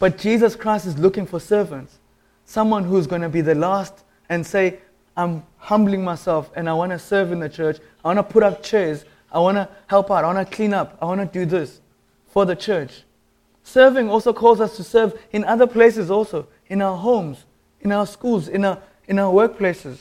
But 0.00 0.18
Jesus 0.18 0.56
Christ 0.56 0.86
is 0.86 0.98
looking 0.98 1.26
for 1.26 1.38
servants 1.38 1.98
someone 2.44 2.84
who's 2.84 3.06
going 3.06 3.22
to 3.22 3.28
be 3.28 3.40
the 3.40 3.54
last 3.54 4.04
and 4.28 4.46
say, 4.46 4.78
I'm 5.16 5.44
humbling 5.56 6.04
myself 6.04 6.50
and 6.56 6.68
I 6.68 6.74
want 6.74 6.92
to 6.92 6.98
serve 6.98 7.32
in 7.32 7.40
the 7.40 7.48
church. 7.48 7.78
I 8.04 8.08
want 8.08 8.18
to 8.18 8.32
put 8.32 8.42
up 8.42 8.62
chairs. 8.62 9.04
I 9.32 9.38
want 9.38 9.56
to 9.56 9.68
help 9.86 10.10
out. 10.10 10.24
I 10.24 10.32
want 10.32 10.48
to 10.48 10.54
clean 10.54 10.74
up. 10.74 10.98
I 11.00 11.06
want 11.06 11.20
to 11.20 11.26
do 11.26 11.46
this 11.46 11.80
for 12.26 12.44
the 12.44 12.56
church. 12.56 13.02
Serving 13.62 14.10
also 14.10 14.32
calls 14.32 14.60
us 14.60 14.76
to 14.76 14.84
serve 14.84 15.18
in 15.32 15.44
other 15.44 15.66
places 15.66 16.10
also, 16.10 16.46
in 16.68 16.82
our 16.82 16.96
homes, 16.96 17.44
in 17.80 17.92
our 17.92 18.06
schools, 18.06 18.48
in 18.48 18.64
our, 18.64 18.78
in 19.08 19.18
our 19.18 19.32
workplaces. 19.32 19.98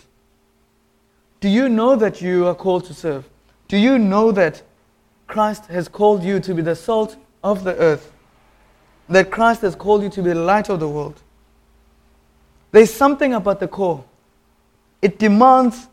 Do 1.43 1.49
you 1.49 1.67
know 1.67 1.97
that 1.97 2.21
you 2.21 2.47
are 2.47 2.56
called 2.56 2.86
to 2.86 2.93
serve? 2.93 3.27
Do 3.67 3.75
you 3.75 3.99
know 3.99 4.32
that 4.32 4.62
Christ 5.27 5.65
has 5.65 5.89
called 5.89 6.23
you 6.23 6.39
to 6.39 6.53
be 6.53 6.62
the 6.62 6.73
salt 6.73 7.17
of 7.43 7.65
the 7.65 7.75
earth? 7.75 8.13
That 9.10 9.29
Christ 9.29 9.60
has 9.63 9.75
called 9.75 10.03
you 10.03 10.10
to 10.12 10.23
be 10.23 10.29
the 10.29 10.39
light 10.39 10.69
of 10.69 10.79
the 10.79 10.88
world? 10.88 11.21
There's 12.71 12.93
something 12.93 13.34
about 13.34 13.60
the 13.60 13.67
call. 13.67 14.06
It 15.01 15.19
demands 15.19 15.89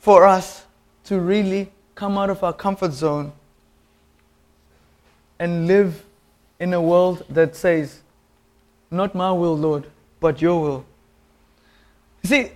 for 0.00 0.26
us 0.26 0.66
to 1.04 1.18
really 1.18 1.72
come 1.94 2.18
out 2.18 2.28
of 2.28 2.44
our 2.44 2.52
comfort 2.52 2.92
zone 2.92 3.32
and 5.38 5.66
live 5.66 6.04
in 6.58 6.74
a 6.74 6.82
world 6.82 7.24
that 7.30 7.56
says, 7.56 8.02
Not 8.90 9.14
my 9.14 9.32
will, 9.32 9.56
Lord, 9.56 9.86
but 10.20 10.42
your 10.42 10.60
will. 10.60 10.84
See, 12.22 12.50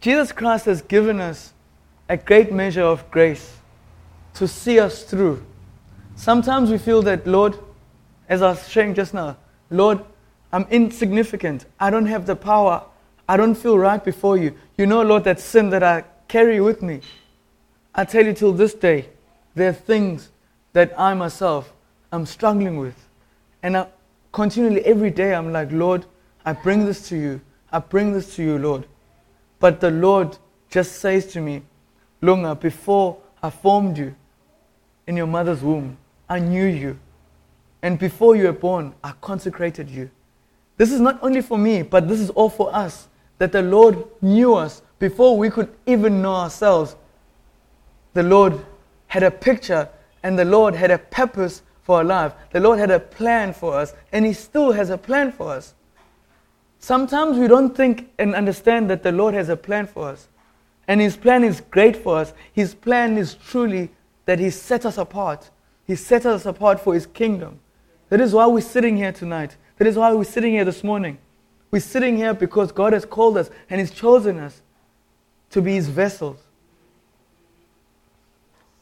Jesus 0.00 0.32
Christ 0.32 0.64
has 0.64 0.80
given 0.80 1.20
us 1.20 1.52
a 2.08 2.16
great 2.16 2.50
measure 2.50 2.82
of 2.82 3.08
grace 3.10 3.56
to 4.34 4.48
see 4.48 4.80
us 4.80 5.04
through. 5.04 5.44
Sometimes 6.16 6.70
we 6.70 6.78
feel 6.78 7.02
that, 7.02 7.26
Lord, 7.26 7.58
as 8.28 8.42
I 8.42 8.50
was 8.50 8.62
saying 8.62 8.94
just 8.94 9.12
now, 9.12 9.36
Lord, 9.70 10.02
I'm 10.52 10.66
insignificant. 10.70 11.66
I 11.78 11.90
don't 11.90 12.06
have 12.06 12.26
the 12.26 12.36
power. 12.36 12.84
I 13.28 13.36
don't 13.36 13.54
feel 13.54 13.78
right 13.78 14.02
before 14.02 14.36
you. 14.36 14.54
You 14.76 14.86
know, 14.86 15.02
Lord, 15.02 15.24
that 15.24 15.38
sin 15.38 15.70
that 15.70 15.82
I 15.82 16.04
carry 16.28 16.60
with 16.60 16.82
me. 16.82 17.00
I 17.94 18.04
tell 18.04 18.24
you 18.24 18.32
till 18.32 18.52
this 18.52 18.74
day, 18.74 19.08
there 19.54 19.70
are 19.70 19.74
things 19.74 20.30
that 20.72 20.98
I 20.98 21.14
myself 21.14 21.72
am 22.12 22.24
struggling 22.24 22.78
with. 22.78 23.08
And 23.62 23.76
I, 23.76 23.86
continually, 24.32 24.84
every 24.84 25.10
day, 25.10 25.34
I'm 25.34 25.52
like, 25.52 25.70
Lord, 25.70 26.06
I 26.44 26.54
bring 26.54 26.86
this 26.86 27.08
to 27.10 27.16
you. 27.16 27.40
I 27.70 27.80
bring 27.80 28.12
this 28.12 28.34
to 28.36 28.42
you, 28.42 28.58
Lord. 28.58 28.86
But 29.60 29.80
the 29.80 29.90
Lord 29.90 30.36
just 30.68 30.96
says 30.96 31.26
to 31.32 31.40
me, 31.40 31.62
Lunga, 32.20 32.54
before 32.54 33.18
I 33.42 33.50
formed 33.50 33.96
you 33.96 34.14
in 35.06 35.16
your 35.16 35.26
mother's 35.26 35.62
womb, 35.62 35.96
I 36.28 36.40
knew 36.40 36.66
you. 36.66 36.98
And 37.82 37.98
before 37.98 38.36
you 38.36 38.44
were 38.44 38.52
born, 38.52 38.94
I 39.04 39.12
consecrated 39.20 39.88
you. 39.88 40.10
This 40.76 40.90
is 40.90 41.00
not 41.00 41.18
only 41.22 41.42
for 41.42 41.56
me, 41.58 41.82
but 41.82 42.08
this 42.08 42.20
is 42.20 42.30
all 42.30 42.50
for 42.50 42.74
us. 42.74 43.08
That 43.38 43.52
the 43.52 43.62
Lord 43.62 44.04
knew 44.20 44.54
us 44.54 44.82
before 44.98 45.38
we 45.38 45.48
could 45.48 45.72
even 45.86 46.20
know 46.20 46.34
ourselves. 46.34 46.96
The 48.12 48.22
Lord 48.22 48.60
had 49.06 49.22
a 49.22 49.30
picture 49.30 49.88
and 50.22 50.38
the 50.38 50.44
Lord 50.44 50.74
had 50.74 50.90
a 50.90 50.98
purpose 50.98 51.62
for 51.82 51.98
our 51.98 52.04
life. 52.04 52.32
The 52.52 52.60
Lord 52.60 52.78
had 52.78 52.90
a 52.90 53.00
plan 53.00 53.52
for 53.52 53.74
us, 53.74 53.94
and 54.12 54.24
He 54.24 54.32
still 54.32 54.72
has 54.72 54.90
a 54.90 54.98
plan 54.98 55.32
for 55.32 55.50
us. 55.50 55.74
Sometimes 56.80 57.38
we 57.38 57.46
don't 57.46 57.76
think 57.76 58.10
and 58.18 58.34
understand 58.34 58.88
that 58.90 59.02
the 59.02 59.12
Lord 59.12 59.34
has 59.34 59.50
a 59.50 59.56
plan 59.56 59.86
for 59.86 60.08
us. 60.08 60.28
And 60.88 61.00
His 61.00 61.16
plan 61.16 61.44
is 61.44 61.60
great 61.60 61.96
for 61.96 62.16
us. 62.16 62.32
His 62.52 62.74
plan 62.74 63.16
is 63.18 63.34
truly 63.34 63.90
that 64.24 64.38
He 64.38 64.50
set 64.50 64.86
us 64.86 64.98
apart. 64.98 65.50
He 65.86 65.94
set 65.94 66.24
us 66.24 66.46
apart 66.46 66.80
for 66.80 66.94
His 66.94 67.06
kingdom. 67.06 67.60
That 68.08 68.20
is 68.20 68.32
why 68.32 68.46
we're 68.46 68.62
sitting 68.62 68.96
here 68.96 69.12
tonight. 69.12 69.56
That 69.76 69.86
is 69.86 69.96
why 69.96 70.12
we're 70.12 70.24
sitting 70.24 70.52
here 70.52 70.64
this 70.64 70.82
morning. 70.82 71.18
We're 71.70 71.80
sitting 71.80 72.16
here 72.16 72.34
because 72.34 72.72
God 72.72 72.94
has 72.94 73.04
called 73.04 73.36
us 73.36 73.50
and 73.68 73.78
He's 73.78 73.90
chosen 73.92 74.38
us 74.38 74.62
to 75.50 75.62
be 75.62 75.74
His 75.74 75.88
vessels. 75.88 76.38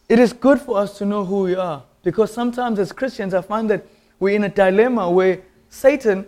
It 0.09 0.19
is 0.19 0.33
good 0.33 0.61
for 0.61 0.79
us 0.79 0.97
to 0.99 1.05
know 1.05 1.25
who 1.25 1.43
we 1.43 1.57
are 1.57 1.83
because 2.03 2.33
sometimes 2.33 2.79
as 2.79 2.93
Christians, 2.93 3.35
I 3.35 3.43
find 3.43 3.69
that 3.71 3.85
we're 4.19 4.37
in 4.37 4.45
a 4.45 4.49
dilemma 4.49 5.11
where 5.11 5.43
Satan, 5.69 6.27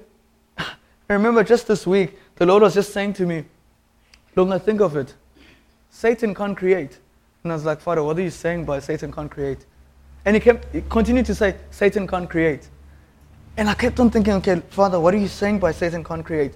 I 1.10 1.14
remember 1.14 1.42
just 1.42 1.66
this 1.66 1.88
week, 1.88 2.16
the 2.36 2.46
Lord 2.46 2.62
was 2.62 2.74
just 2.74 2.92
saying 2.92 3.14
to 3.14 3.26
me, 3.26 3.44
I 4.36 4.58
think 4.58 4.80
of 4.80 4.96
it. 4.96 5.12
Satan 5.90 6.32
can't 6.36 6.56
create. 6.56 7.00
And 7.42 7.52
I 7.52 7.56
was 7.56 7.64
like, 7.64 7.80
Father, 7.80 8.04
what 8.04 8.16
are 8.16 8.22
you 8.22 8.30
saying 8.30 8.64
by 8.64 8.78
Satan 8.78 9.10
can't 9.10 9.28
create? 9.28 9.66
And 10.24 10.36
he, 10.36 10.40
kept, 10.40 10.72
he 10.72 10.82
continued 10.88 11.26
to 11.26 11.34
say, 11.34 11.56
Satan 11.72 12.06
can't 12.06 12.30
create. 12.30 12.68
And 13.56 13.68
I 13.68 13.74
kept 13.74 13.98
on 13.98 14.08
thinking, 14.08 14.34
okay, 14.34 14.62
Father, 14.70 15.00
what 15.00 15.12
are 15.12 15.18
you 15.18 15.26
saying 15.26 15.58
by 15.58 15.72
Satan 15.72 16.04
can't 16.04 16.24
create? 16.24 16.54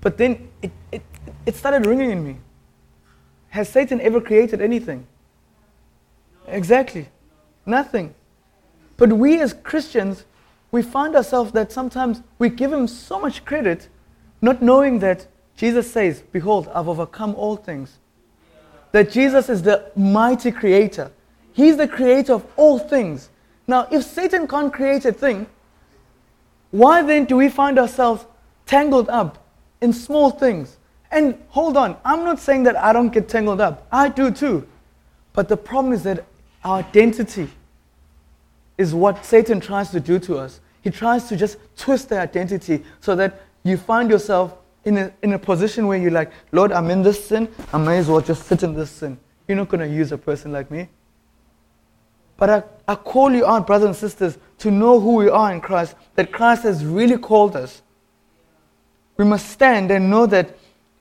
But 0.00 0.18
then 0.18 0.48
it, 0.60 0.72
it, 0.90 1.02
it 1.46 1.54
started 1.54 1.86
ringing 1.86 2.10
in 2.10 2.24
me. 2.26 2.36
Has 3.50 3.68
Satan 3.68 4.00
ever 4.00 4.20
created 4.20 4.60
anything? 4.60 5.06
Exactly. 6.48 7.08
Nothing. 7.64 8.12
But 8.96 9.12
we 9.12 9.40
as 9.40 9.52
Christians, 9.52 10.24
we 10.70 10.82
find 10.82 11.16
ourselves 11.16 11.52
that 11.52 11.72
sometimes 11.72 12.22
we 12.38 12.50
give 12.50 12.72
him 12.72 12.86
so 12.86 13.18
much 13.18 13.44
credit, 13.44 13.88
not 14.42 14.60
knowing 14.60 14.98
that 14.98 15.26
Jesus 15.56 15.90
says, 15.90 16.22
Behold, 16.32 16.68
I've 16.74 16.88
overcome 16.88 17.34
all 17.34 17.56
things. 17.56 17.98
That 18.92 19.10
Jesus 19.10 19.48
is 19.48 19.62
the 19.62 19.90
mighty 19.96 20.50
creator. 20.50 21.10
He's 21.52 21.76
the 21.76 21.88
creator 21.88 22.34
of 22.34 22.46
all 22.56 22.78
things. 22.78 23.30
Now, 23.66 23.88
if 23.90 24.04
Satan 24.04 24.46
can't 24.46 24.72
create 24.72 25.04
a 25.04 25.12
thing, 25.12 25.46
why 26.70 27.02
then 27.02 27.24
do 27.24 27.36
we 27.36 27.48
find 27.48 27.78
ourselves 27.78 28.26
tangled 28.66 29.08
up 29.08 29.44
in 29.80 29.92
small 29.92 30.30
things? 30.30 30.76
And 31.10 31.42
hold 31.48 31.76
on, 31.76 31.96
I'm 32.04 32.24
not 32.24 32.38
saying 32.38 32.64
that 32.64 32.76
I 32.76 32.92
don't 32.92 33.12
get 33.12 33.28
tangled 33.28 33.60
up. 33.60 33.86
I 33.90 34.08
do 34.08 34.30
too. 34.30 34.66
But 35.32 35.48
the 35.48 35.56
problem 35.56 35.92
is 35.92 36.02
that 36.02 36.26
our 36.64 36.78
identity 36.78 37.48
is 38.78 38.94
what 38.94 39.24
Satan 39.24 39.60
tries 39.60 39.90
to 39.90 40.00
do 40.00 40.18
to 40.20 40.38
us. 40.38 40.60
He 40.82 40.90
tries 40.90 41.28
to 41.28 41.36
just 41.36 41.58
twist 41.76 42.08
the 42.08 42.20
identity 42.20 42.84
so 43.00 43.14
that 43.16 43.42
you 43.64 43.76
find 43.76 44.08
yourself 44.08 44.56
in 44.84 44.96
a, 44.96 45.12
in 45.22 45.32
a 45.34 45.38
position 45.38 45.86
where 45.86 45.98
you're 45.98 46.12
like, 46.12 46.32
Lord, 46.52 46.72
I'm 46.72 46.88
in 46.88 47.02
this 47.02 47.22
sin. 47.22 47.48
I 47.72 47.78
may 47.78 47.98
as 47.98 48.08
well 48.08 48.20
just 48.20 48.46
sit 48.46 48.62
in 48.62 48.74
this 48.74 48.90
sin. 48.90 49.18
You're 49.46 49.56
not 49.56 49.68
going 49.68 49.86
to 49.86 49.94
use 49.94 50.12
a 50.12 50.18
person 50.18 50.52
like 50.52 50.70
me. 50.70 50.88
But 52.38 52.50
I, 52.50 52.62
I 52.86 52.94
call 52.94 53.32
you 53.32 53.44
out, 53.44 53.66
brothers 53.66 53.86
and 53.86 53.96
sisters, 53.96 54.38
to 54.58 54.70
know 54.70 55.00
who 55.00 55.16
we 55.16 55.28
are 55.28 55.52
in 55.52 55.60
Christ, 55.60 55.96
that 56.14 56.32
Christ 56.32 56.62
has 56.62 56.84
really 56.84 57.18
called 57.18 57.56
us. 57.56 57.82
We 59.16 59.24
must 59.24 59.50
stand 59.50 59.90
and 59.90 60.08
know 60.08 60.26
that 60.26 60.56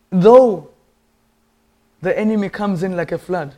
though 0.09 0.69
the 2.01 2.17
enemy 2.17 2.49
comes 2.49 2.81
in 2.81 2.97
like 2.97 3.11
a 3.11 3.19
flood, 3.19 3.53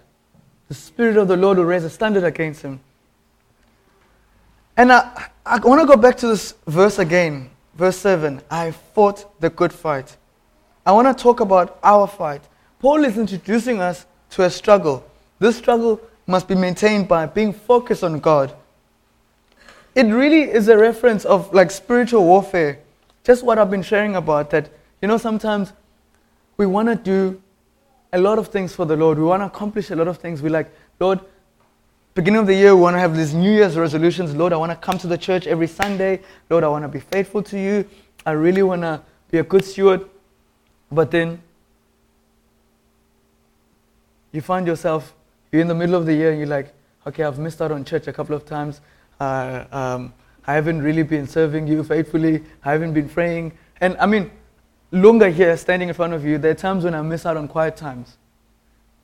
the 0.68 0.74
Spirit 0.74 1.18
of 1.18 1.30
the 1.30 1.38
Lord 1.38 1.58
will 1.58 1.66
raise 1.66 1.86
a 1.86 1.90
standard 1.90 2.26
against 2.26 2.62
him. 2.62 2.82
And 4.80 4.94
I, 4.94 5.28
I 5.46 5.60
want 5.60 5.82
to 5.82 5.86
go 5.86 5.98
back 5.98 6.16
to 6.20 6.28
this 6.28 6.54
verse 6.66 7.00
again, 7.00 7.50
verse 7.76 7.98
7. 7.98 8.42
I 8.50 8.72
fought 8.72 9.42
the 9.42 9.50
good 9.50 9.74
fight. 9.74 10.16
I 10.86 10.94
want 10.94 11.06
to 11.18 11.22
talk 11.22 11.42
about 11.42 11.78
our 11.84 12.08
fight. 12.08 12.42
Paul 12.80 13.04
is 13.04 13.18
introducing 13.18 13.82
us 13.82 14.06
to 14.30 14.46
a 14.46 14.50
struggle. 14.50 15.06
This 15.38 15.58
struggle 15.58 16.00
must 16.28 16.48
be 16.48 16.56
maintained 16.56 17.10
by 17.10 17.26
being 17.26 17.52
focused 17.52 18.06
on 18.06 18.22
God. 18.22 18.56
It 19.96 20.04
really 20.04 20.44
is 20.44 20.70
a 20.70 20.78
reference 20.78 21.26
of 21.26 21.54
like 21.54 21.72
spiritual 21.72 22.24
warfare. 22.24 22.80
Just 23.26 23.44
what 23.44 23.60
I've 23.60 23.70
been 23.70 23.84
sharing 23.84 24.16
about 24.16 24.50
that, 24.52 24.70
you 25.02 25.10
know, 25.10 25.18
sometimes 25.18 25.74
we 26.56 26.66
want 26.66 26.88
to 26.88 26.96
do 26.96 27.42
a 28.14 28.18
lot 28.18 28.40
of 28.40 28.48
things 28.48 28.74
for 28.74 28.86
the 28.86 28.96
Lord. 28.96 29.18
We 29.18 29.26
want 29.26 29.42
to 29.42 29.48
accomplish 29.48 29.90
a 29.90 29.96
lot 29.98 30.08
of 30.08 30.20
things. 30.20 30.42
We 30.42 30.48
like, 30.48 30.74
Lord, 31.02 31.20
beginning 32.14 32.40
of 32.40 32.48
the 32.48 32.56
year, 32.56 32.76
we 32.76 32.82
want 32.82 32.96
to 32.96 33.00
have 33.00 33.16
these 33.16 33.34
New 33.34 33.52
Year's 33.52 33.78
resolutions. 33.78 34.36
Lord, 34.36 34.54
I 34.54 34.58
want 34.58 34.72
to 34.72 34.76
come 34.76 34.98
to 35.00 35.08
the 35.08 35.18
church 35.18 35.48
every 35.48 35.68
Sunday. 35.68 36.22
Lord, 36.50 36.64
I 36.64 36.68
want 36.68 36.84
to 36.84 36.88
be 36.88 37.00
faithful 37.00 37.44
to 37.44 37.60
you. 37.60 37.88
I 38.26 38.32
really 38.32 38.64
want 38.64 38.82
to 38.82 39.02
be 39.32 39.38
a 39.38 39.44
good 39.44 39.64
steward. 39.64 40.10
But 40.92 41.12
then 41.12 41.42
you 44.32 44.42
find 44.42 44.68
yourself, 44.68 45.14
you're 45.52 45.62
in 45.62 45.68
the 45.68 45.76
middle 45.76 45.96
of 45.96 46.06
the 46.06 46.14
year 46.14 46.32
and 46.32 46.40
you're 46.40 46.48
like, 46.48 46.74
okay, 47.08 47.24
I've 47.24 47.40
missed 47.40 47.62
out 47.62 47.72
on 47.72 47.86
church 47.86 48.08
a 48.08 48.14
couple 48.14 48.36
of 48.36 48.46
times. 48.46 48.82
Uh, 49.20 49.66
um, 49.72 50.14
I 50.46 50.54
haven't 50.54 50.82
really 50.82 51.04
been 51.04 51.28
serving 51.28 51.68
you 51.68 51.84
faithfully. 51.84 52.44
I 52.64 52.72
haven't 52.72 52.94
been 52.94 53.10
praying. 53.10 53.54
And 53.82 53.98
I 53.98 54.06
mean, 54.06 54.32
Lunga 54.92 55.30
here, 55.30 55.56
standing 55.58 55.90
in 55.90 55.96
front 55.96 56.14
of 56.14 56.26
you, 56.26 56.38
there 56.38 56.52
are 56.52 56.56
times 56.56 56.84
when 56.84 56.96
I 56.96 57.02
miss 57.02 57.26
out 57.26 57.38
on 57.38 57.48
quiet 57.48 57.78
times. 57.78 58.18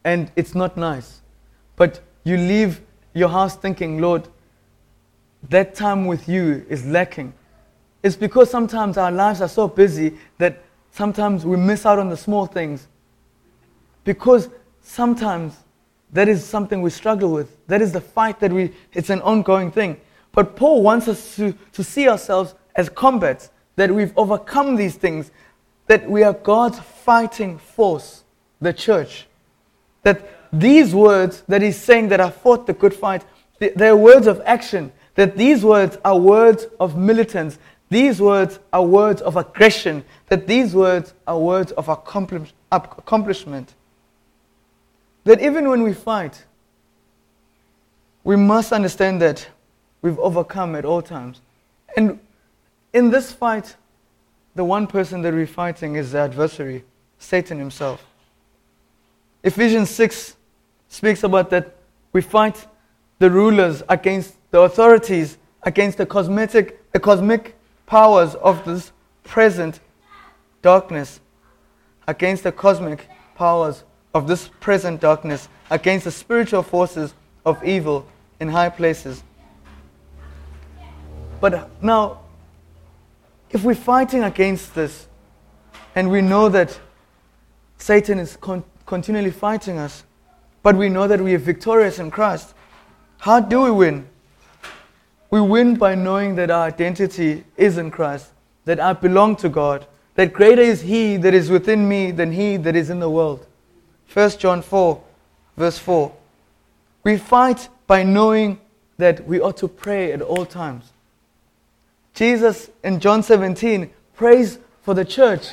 And 0.04 0.32
it's 0.36 0.56
not 0.56 0.78
nice. 0.78 1.22
But 1.76 2.02
you 2.24 2.38
leave 2.38 2.82
your 3.15 3.30
house 3.30 3.56
thinking, 3.56 3.99
Lord, 3.99 4.28
that 5.49 5.73
time 5.73 6.06
with 6.06 6.30
you 6.30 6.65
is 6.69 6.86
lacking. 6.86 7.34
It's 8.04 8.15
because 8.15 8.51
sometimes 8.51 8.97
our 8.97 9.12
lives 9.12 9.41
are 9.41 9.47
so 9.47 9.67
busy 9.67 10.15
that 10.38 10.62
sometimes 10.91 11.45
we 11.45 11.58
miss 11.58 11.86
out 11.86 11.97
on 11.97 12.10
the 12.10 12.17
small 12.17 12.45
things. 12.45 12.88
Because 14.04 14.49
sometimes 14.82 15.56
that 16.12 16.28
is 16.28 16.45
something 16.45 16.82
we 16.82 16.89
struggle 16.89 17.32
with. 17.32 17.65
That 17.67 17.82
is 17.82 17.93
the 17.93 18.01
fight 18.01 18.39
that 18.41 18.51
we, 18.51 18.73
it's 18.93 19.10
an 19.10 19.21
ongoing 19.21 19.71
thing. 19.71 19.99
But 20.34 20.56
Paul 20.56 20.84
wants 20.84 21.08
us 21.08 21.36
to, 21.38 21.56
to 21.71 21.84
see 21.84 22.08
ourselves 22.10 22.54
as 22.75 22.89
combats, 22.89 23.49
that 23.78 23.93
we've 23.93 24.13
overcome 24.17 24.75
these 24.75 24.95
things, 24.95 25.32
that 25.88 26.10
we 26.10 26.23
are 26.23 26.34
God's 26.34 26.80
fighting 26.80 27.58
force, 27.58 28.23
the 28.60 28.73
church. 28.73 29.28
That 30.04 30.45
these 30.60 30.94
words 30.94 31.44
that 31.48 31.62
he's 31.62 31.80
saying 31.80 32.10
that 32.10 32.22
I 32.22 32.30
fought 32.30 32.68
the 32.68 32.74
good 32.74 32.94
fight, 32.94 33.24
they're 33.60 33.98
words 33.98 34.28
of 34.28 34.41
action. 34.46 34.91
That 35.15 35.38
these 35.38 35.63
words 35.63 35.98
are 36.04 36.18
words 36.18 36.68
of 36.80 36.98
militants. 36.98 37.58
These 37.89 38.20
words 38.22 38.60
are 38.74 38.84
words 38.84 39.22
of 39.22 39.38
aggression. 39.38 40.04
That 40.28 40.48
these 40.48 40.76
words 40.76 41.13
are 41.26 41.39
words 41.39 41.72
of 41.74 41.88
accomplishment. 41.88 43.74
That 45.24 45.41
even 45.41 45.70
when 45.70 45.84
we 45.84 45.94
fight, 45.94 46.44
we 48.24 48.36
must 48.36 48.72
understand 48.74 49.22
that 49.22 49.48
we've 50.02 50.20
overcome 50.20 50.76
at 50.76 50.86
all 50.86 51.02
times. 51.02 51.41
And 51.96 52.20
in 52.94 53.10
this 53.10 53.32
fight, 53.32 53.76
the 54.56 54.63
one 54.63 54.88
person 54.88 55.22
that 55.22 55.34
we're 55.34 55.48
fighting 55.48 55.96
is 55.96 56.12
the 56.12 56.20
adversary, 56.20 56.84
Satan 57.20 57.60
himself. 57.60 58.06
Ephesians 59.44 59.89
6 59.91 60.36
speaks 60.96 61.24
about 61.24 61.50
that 61.50 61.76
we 62.14 62.22
fight 62.22 62.66
the 63.20 63.30
rulers 63.30 63.84
against 63.90 64.38
the 64.52 64.62
authorities, 64.62 65.38
against 65.64 65.98
the 65.98 66.06
cosmetic, 66.06 66.92
the 66.94 67.00
cosmic 67.02 67.58
powers 67.86 68.36
of 68.36 68.64
this 68.64 68.94
present 69.26 69.82
darkness, 70.62 71.20
against 72.08 72.44
the 72.44 72.52
cosmic 72.52 73.10
powers 73.36 73.84
of 74.14 74.26
this 74.26 74.48
present 74.62 75.02
darkness, 75.02 75.50
against 75.70 76.06
the 76.06 76.12
spiritual 76.12 76.64
forces 76.64 77.14
of 77.46 77.62
evil 77.62 78.08
in 78.40 78.48
high 78.48 78.70
places. 78.70 79.22
But 81.42 81.70
now, 81.84 82.22
if 83.50 83.66
we're 83.66 83.76
fighting 83.76 84.24
against 84.24 84.74
this, 84.74 85.08
and 85.94 86.10
we 86.10 86.22
know 86.22 86.48
that 86.48 86.80
Satan 87.80 88.18
is 88.18 88.38
con- 88.38 88.64
continually 88.86 89.32
fighting 89.32 89.78
us, 89.78 90.06
but 90.65 90.75
we 90.75 90.89
know 90.89 91.08
that 91.08 91.21
we 91.21 91.36
are 91.36 91.38
victorious 91.38 91.99
in 91.99 92.10
Christ, 92.10 92.56
how 93.19 93.39
do 93.39 93.62
we 93.62 93.69
win? 93.69 94.08
We 95.30 95.39
win 95.39 95.75
by 95.75 95.93
knowing 95.93 96.34
that 96.38 96.49
our 96.49 96.65
identity 96.65 97.43
is 97.56 97.78
in 97.78 97.91
Christ, 97.91 98.32
that 98.65 98.80
I 98.80 98.93
belong 98.93 99.36
to 99.36 99.49
God, 99.49 99.86
that 100.15 100.34
greater 100.34 100.63
is 100.63 100.82
He 100.82 101.17
that 101.17 101.36
is 101.36 101.51
within 101.51 101.88
me 101.88 102.10
than 102.10 102.32
He 102.32 102.58
that 102.58 102.75
is 102.75 102.89
in 102.89 102.99
the 102.99 103.12
world. 103.12 103.45
1 104.12 104.32
John 104.39 104.63
4, 104.63 105.04
verse 105.56 105.78
4. 105.78 106.12
We 107.04 107.17
fight 107.17 107.69
by 107.86 108.01
knowing 108.01 108.60
that 108.97 109.23
we 109.28 109.39
ought 109.39 109.58
to 109.58 109.67
pray 109.67 110.13
at 110.13 110.21
all 110.23 110.47
times. 110.47 110.93
Jesus 112.15 112.71
in 112.84 112.99
John 112.99 113.21
17 113.21 113.91
prays 114.15 114.58
for 114.82 114.95
the 114.95 115.06
church. 115.06 115.49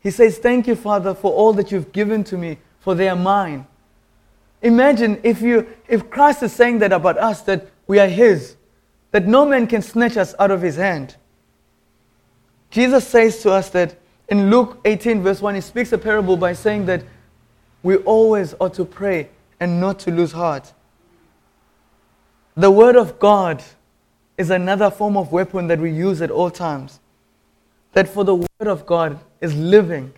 He 0.00 0.10
says, 0.10 0.38
Thank 0.38 0.66
you, 0.66 0.74
Father, 0.74 1.14
for 1.14 1.32
all 1.32 1.52
that 1.52 1.70
you've 1.70 1.92
given 1.92 2.24
to 2.24 2.36
me, 2.36 2.58
for 2.80 2.96
they 2.96 3.08
are 3.08 3.14
mine. 3.14 3.68
Imagine 4.62 5.20
if, 5.24 5.42
you, 5.42 5.66
if 5.88 6.08
Christ 6.08 6.42
is 6.42 6.52
saying 6.52 6.78
that 6.78 6.92
about 6.92 7.18
us, 7.18 7.42
that 7.42 7.68
we 7.86 7.98
are 7.98 8.08
His, 8.08 8.56
that 9.10 9.26
no 9.26 9.44
man 9.44 9.66
can 9.66 9.82
snatch 9.82 10.16
us 10.16 10.34
out 10.38 10.50
of 10.50 10.62
His 10.62 10.76
hand. 10.76 11.16
Jesus 12.70 13.06
says 13.06 13.42
to 13.42 13.50
us 13.50 13.68
that 13.70 13.96
in 14.28 14.50
Luke 14.50 14.80
18, 14.84 15.22
verse 15.22 15.42
1, 15.42 15.56
He 15.56 15.60
speaks 15.60 15.92
a 15.92 15.98
parable 15.98 16.36
by 16.36 16.52
saying 16.52 16.86
that 16.86 17.02
we 17.82 17.96
always 17.96 18.54
ought 18.60 18.74
to 18.74 18.84
pray 18.84 19.28
and 19.58 19.80
not 19.80 19.98
to 20.00 20.12
lose 20.12 20.32
heart. 20.32 20.72
The 22.56 22.70
Word 22.70 22.96
of 22.96 23.18
God 23.18 23.62
is 24.38 24.50
another 24.50 24.90
form 24.90 25.16
of 25.16 25.32
weapon 25.32 25.66
that 25.66 25.80
we 25.80 25.90
use 25.90 26.22
at 26.22 26.30
all 26.30 26.50
times. 26.50 27.00
That 27.92 28.08
for 28.08 28.24
the 28.24 28.36
Word 28.36 28.68
of 28.68 28.86
God 28.86 29.18
is 29.40 29.54
living 29.54 30.12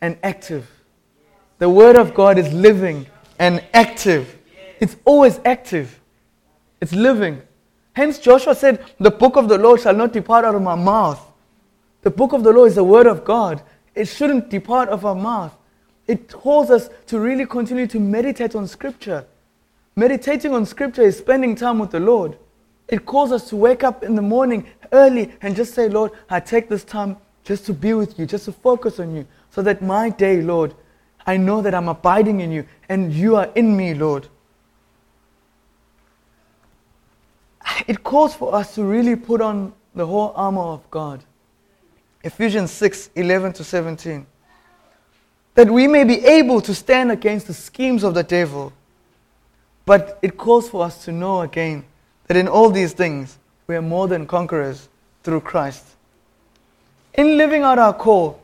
and 0.00 0.16
active. 0.22 0.70
The 1.58 1.68
Word 1.68 1.96
of 1.96 2.14
God 2.14 2.38
is 2.38 2.52
living 2.52 3.06
and 3.38 3.62
active. 3.72 4.38
It's 4.80 4.96
always 5.04 5.40
active, 5.44 6.00
it's 6.80 6.92
living. 6.92 7.42
Hence, 7.94 8.18
Joshua 8.18 8.54
said, 8.54 8.84
The 8.98 9.10
book 9.10 9.36
of 9.36 9.48
the 9.48 9.56
Lord 9.56 9.80
shall 9.80 9.94
not 9.94 10.12
depart 10.12 10.44
out 10.44 10.54
of 10.54 10.62
my 10.62 10.74
mouth. 10.74 11.20
The 12.02 12.10
book 12.10 12.32
of 12.32 12.42
the 12.42 12.52
Lord 12.52 12.68
is 12.68 12.74
the 12.74 12.84
word 12.84 13.06
of 13.06 13.24
God. 13.24 13.62
It 13.94 14.06
shouldn't 14.06 14.50
depart 14.50 14.88
of 14.88 15.06
our 15.06 15.14
mouth. 15.14 15.56
It 16.06 16.30
calls 16.30 16.70
us 16.70 16.90
to 17.06 17.18
really 17.18 17.46
continue 17.46 17.86
to 17.86 18.00
meditate 18.00 18.54
on 18.54 18.66
Scripture. 18.66 19.24
Meditating 19.96 20.52
on 20.52 20.66
Scripture 20.66 21.02
is 21.02 21.16
spending 21.16 21.54
time 21.54 21.78
with 21.78 21.92
the 21.92 22.00
Lord. 22.00 22.36
It 22.88 23.06
calls 23.06 23.32
us 23.32 23.48
to 23.48 23.56
wake 23.56 23.84
up 23.84 24.02
in 24.02 24.14
the 24.14 24.22
morning 24.22 24.66
early 24.92 25.32
and 25.40 25.56
just 25.56 25.72
say, 25.72 25.88
Lord, 25.88 26.10
I 26.28 26.40
take 26.40 26.68
this 26.68 26.84
time 26.84 27.16
just 27.44 27.64
to 27.66 27.72
be 27.72 27.94
with 27.94 28.18
you, 28.18 28.26
just 28.26 28.46
to 28.46 28.52
focus 28.52 28.98
on 29.00 29.14
you, 29.14 29.26
so 29.50 29.62
that 29.62 29.80
my 29.82 30.10
day, 30.10 30.42
Lord, 30.42 30.74
I 31.26 31.36
know 31.36 31.62
that 31.62 31.74
I'm 31.74 31.88
abiding 31.88 32.40
in 32.40 32.52
you 32.52 32.66
and 32.88 33.12
you 33.12 33.36
are 33.36 33.50
in 33.54 33.76
me, 33.76 33.94
Lord. 33.94 34.28
It 37.86 38.02
calls 38.04 38.34
for 38.34 38.54
us 38.54 38.74
to 38.74 38.84
really 38.84 39.16
put 39.16 39.40
on 39.40 39.72
the 39.94 40.06
whole 40.06 40.32
armor 40.36 40.62
of 40.62 40.90
God. 40.90 41.24
Ephesians 42.22 42.70
6 42.70 43.10
11 43.14 43.52
to 43.54 43.64
17. 43.64 44.26
That 45.54 45.70
we 45.70 45.86
may 45.86 46.04
be 46.04 46.24
able 46.24 46.60
to 46.62 46.74
stand 46.74 47.12
against 47.12 47.46
the 47.46 47.54
schemes 47.54 48.02
of 48.02 48.14
the 48.14 48.22
devil. 48.22 48.72
But 49.86 50.18
it 50.22 50.36
calls 50.36 50.68
for 50.68 50.84
us 50.84 51.04
to 51.04 51.12
know 51.12 51.42
again 51.42 51.84
that 52.26 52.36
in 52.36 52.48
all 52.48 52.70
these 52.70 52.92
things 52.92 53.38
we 53.66 53.76
are 53.76 53.82
more 53.82 54.08
than 54.08 54.26
conquerors 54.26 54.88
through 55.22 55.40
Christ. 55.40 55.84
In 57.14 57.36
living 57.36 57.62
out 57.62 57.78
our 57.78 57.92
call, 57.92 58.42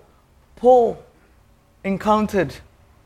Paul 0.57 1.03
encountered 1.83 2.55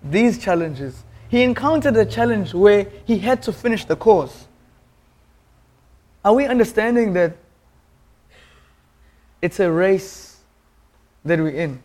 these 0.04 0.38
challenges. 0.38 1.02
He 1.28 1.42
encountered 1.42 1.96
a 1.96 2.04
challenge 2.04 2.54
where 2.54 2.86
he 3.04 3.18
had 3.18 3.42
to 3.44 3.52
finish 3.52 3.84
the 3.84 3.96
course. 3.96 4.46
Are 6.24 6.34
we 6.34 6.46
understanding 6.46 7.12
that 7.14 7.36
it's 9.42 9.60
a 9.60 9.70
race 9.70 10.38
that 11.24 11.38
we're 11.38 11.48
in? 11.48 11.82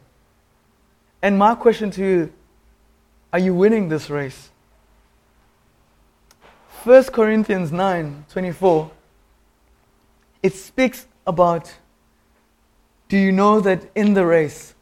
And 1.22 1.38
my 1.38 1.56
question 1.56 1.92
to 1.92 2.02
you 2.02 2.34
are 3.32 3.40
you 3.40 3.54
winning 3.54 3.90
this 3.90 4.10
race? 4.10 4.50
1 6.84 7.04
Corinthians 7.06 7.72
9 7.72 8.26
24, 8.30 8.92
it 10.42 10.54
speaks 10.54 11.06
about 11.28 11.72
do 13.10 13.18
you 13.18 13.32
know 13.32 13.60
that 13.60 13.90
in 13.96 14.14
the 14.14 14.26
race, 14.26 14.76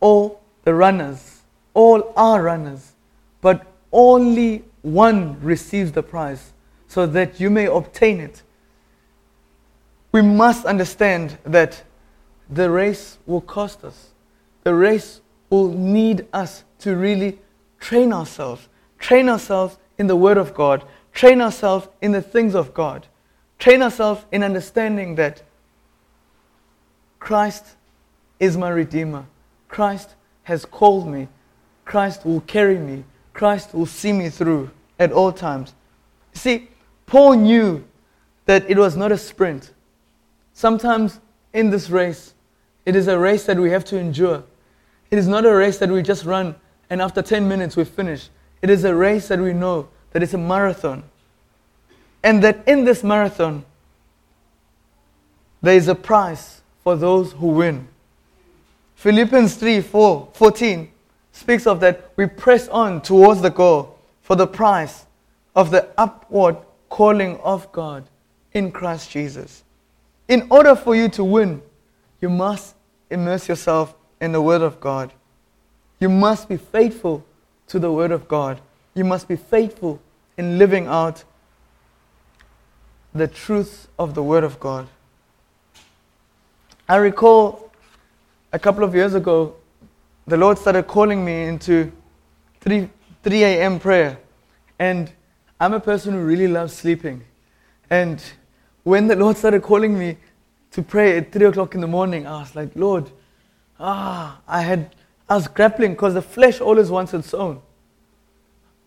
all 0.00 0.40
the 0.62 0.72
runners, 0.72 1.33
all 1.74 2.12
are 2.16 2.42
runners, 2.42 2.92
but 3.40 3.66
only 3.92 4.64
one 4.82 5.40
receives 5.40 5.92
the 5.92 6.02
prize 6.02 6.52
so 6.88 7.06
that 7.06 7.40
you 7.40 7.50
may 7.50 7.66
obtain 7.66 8.20
it. 8.20 8.42
We 10.12 10.22
must 10.22 10.64
understand 10.64 11.38
that 11.44 11.82
the 12.48 12.70
race 12.70 13.18
will 13.26 13.40
cost 13.40 13.84
us. 13.84 14.10
The 14.62 14.74
race 14.74 15.20
will 15.50 15.68
need 15.68 16.26
us 16.32 16.64
to 16.80 16.94
really 16.94 17.38
train 17.80 18.12
ourselves. 18.12 18.68
Train 18.98 19.28
ourselves 19.28 19.76
in 19.98 20.06
the 20.06 20.16
Word 20.16 20.38
of 20.38 20.54
God. 20.54 20.84
Train 21.12 21.40
ourselves 21.40 21.88
in 22.00 22.12
the 22.12 22.22
things 22.22 22.54
of 22.54 22.74
God. 22.74 23.06
Train 23.58 23.82
ourselves 23.82 24.24
in 24.30 24.42
understanding 24.42 25.14
that 25.16 25.42
Christ 27.18 27.64
is 28.38 28.56
my 28.56 28.68
Redeemer. 28.68 29.26
Christ 29.68 30.14
has 30.44 30.64
called 30.64 31.08
me. 31.08 31.28
Christ 31.84 32.24
will 32.24 32.40
carry 32.42 32.78
me. 32.78 33.04
Christ 33.32 33.74
will 33.74 33.86
see 33.86 34.12
me 34.12 34.28
through 34.28 34.70
at 34.98 35.12
all 35.12 35.32
times. 35.32 35.74
You 36.34 36.40
see, 36.40 36.68
Paul 37.06 37.34
knew 37.34 37.84
that 38.46 38.68
it 38.68 38.78
was 38.78 38.96
not 38.96 39.12
a 39.12 39.18
sprint. 39.18 39.72
Sometimes 40.52 41.20
in 41.52 41.70
this 41.70 41.90
race, 41.90 42.34
it 42.86 42.96
is 42.96 43.08
a 43.08 43.18
race 43.18 43.44
that 43.44 43.58
we 43.58 43.70
have 43.70 43.84
to 43.86 43.98
endure. 43.98 44.44
It 45.10 45.18
is 45.18 45.28
not 45.28 45.44
a 45.44 45.54
race 45.54 45.78
that 45.78 45.90
we 45.90 46.02
just 46.02 46.24
run 46.24 46.54
and 46.90 47.00
after 47.00 47.22
10 47.22 47.48
minutes 47.48 47.76
we 47.76 47.84
finish. 47.84 48.28
It 48.62 48.70
is 48.70 48.84
a 48.84 48.94
race 48.94 49.28
that 49.28 49.38
we 49.38 49.52
know 49.52 49.88
that 50.12 50.22
it's 50.22 50.34
a 50.34 50.38
marathon. 50.38 51.02
And 52.22 52.42
that 52.42 52.66
in 52.66 52.84
this 52.84 53.02
marathon, 53.02 53.64
there 55.60 55.76
is 55.76 55.88
a 55.88 55.94
prize 55.94 56.62
for 56.82 56.96
those 56.96 57.32
who 57.32 57.48
win. 57.48 57.88
Philippians 58.96 59.56
3 59.56 59.80
4, 59.80 60.28
14 60.32 60.90
speaks 61.34 61.66
of 61.66 61.80
that 61.80 62.12
we 62.16 62.26
press 62.26 62.68
on 62.68 63.02
towards 63.02 63.42
the 63.42 63.50
goal 63.50 63.98
for 64.22 64.36
the 64.36 64.46
prize 64.46 65.04
of 65.54 65.70
the 65.72 65.88
upward 65.98 66.56
calling 66.88 67.36
of 67.40 67.70
God 67.72 68.04
in 68.52 68.70
Christ 68.70 69.10
Jesus. 69.10 69.64
In 70.28 70.46
order 70.48 70.76
for 70.76 70.94
you 70.94 71.08
to 71.10 71.24
win, 71.24 71.60
you 72.20 72.30
must 72.30 72.76
immerse 73.10 73.48
yourself 73.48 73.94
in 74.20 74.30
the 74.30 74.40
Word 74.40 74.62
of 74.62 74.80
God. 74.80 75.12
You 75.98 76.08
must 76.08 76.48
be 76.48 76.56
faithful 76.56 77.24
to 77.66 77.80
the 77.80 77.92
Word 77.92 78.12
of 78.12 78.28
God. 78.28 78.60
You 78.94 79.04
must 79.04 79.26
be 79.26 79.36
faithful 79.36 80.00
in 80.38 80.56
living 80.56 80.86
out 80.86 81.24
the 83.12 83.26
truth 83.26 83.88
of 83.98 84.14
the 84.14 84.22
Word 84.22 84.44
of 84.44 84.60
God. 84.60 84.86
I 86.88 86.96
recall 86.96 87.72
a 88.52 88.58
couple 88.58 88.84
of 88.84 88.94
years 88.94 89.14
ago, 89.14 89.56
the 90.26 90.36
Lord 90.36 90.58
started 90.58 90.86
calling 90.86 91.24
me 91.24 91.44
into 91.44 91.92
3, 92.60 92.88
3 93.22 93.44
a.m. 93.44 93.78
prayer. 93.78 94.18
And 94.78 95.12
I'm 95.60 95.74
a 95.74 95.80
person 95.80 96.14
who 96.14 96.20
really 96.20 96.48
loves 96.48 96.72
sleeping. 96.72 97.24
And 97.90 98.22
when 98.82 99.06
the 99.06 99.16
Lord 99.16 99.36
started 99.36 99.62
calling 99.62 99.98
me 99.98 100.16
to 100.72 100.82
pray 100.82 101.18
at 101.18 101.32
3 101.32 101.46
o'clock 101.46 101.74
in 101.74 101.80
the 101.80 101.86
morning, 101.86 102.26
I 102.26 102.40
was 102.40 102.56
like, 102.56 102.70
Lord, 102.74 103.10
ah, 103.78 104.40
I 104.48 104.62
had, 104.62 104.94
I 105.28 105.34
was 105.34 105.46
grappling 105.46 105.92
because 105.92 106.14
the 106.14 106.22
flesh 106.22 106.60
always 106.60 106.90
wants 106.90 107.12
its 107.14 107.34
own. 107.34 107.60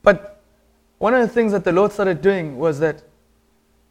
But 0.02 0.42
one 0.98 1.14
of 1.14 1.22
the 1.22 1.28
things 1.28 1.52
that 1.52 1.64
the 1.64 1.72
Lord 1.72 1.92
started 1.92 2.22
doing 2.22 2.58
was 2.58 2.80
that 2.80 3.04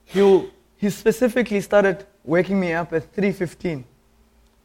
he, 0.04 0.48
he 0.76 0.90
specifically 0.90 1.60
started 1.60 2.06
waking 2.24 2.58
me 2.58 2.72
up 2.72 2.92
at 2.92 3.14
3.15. 3.14 3.84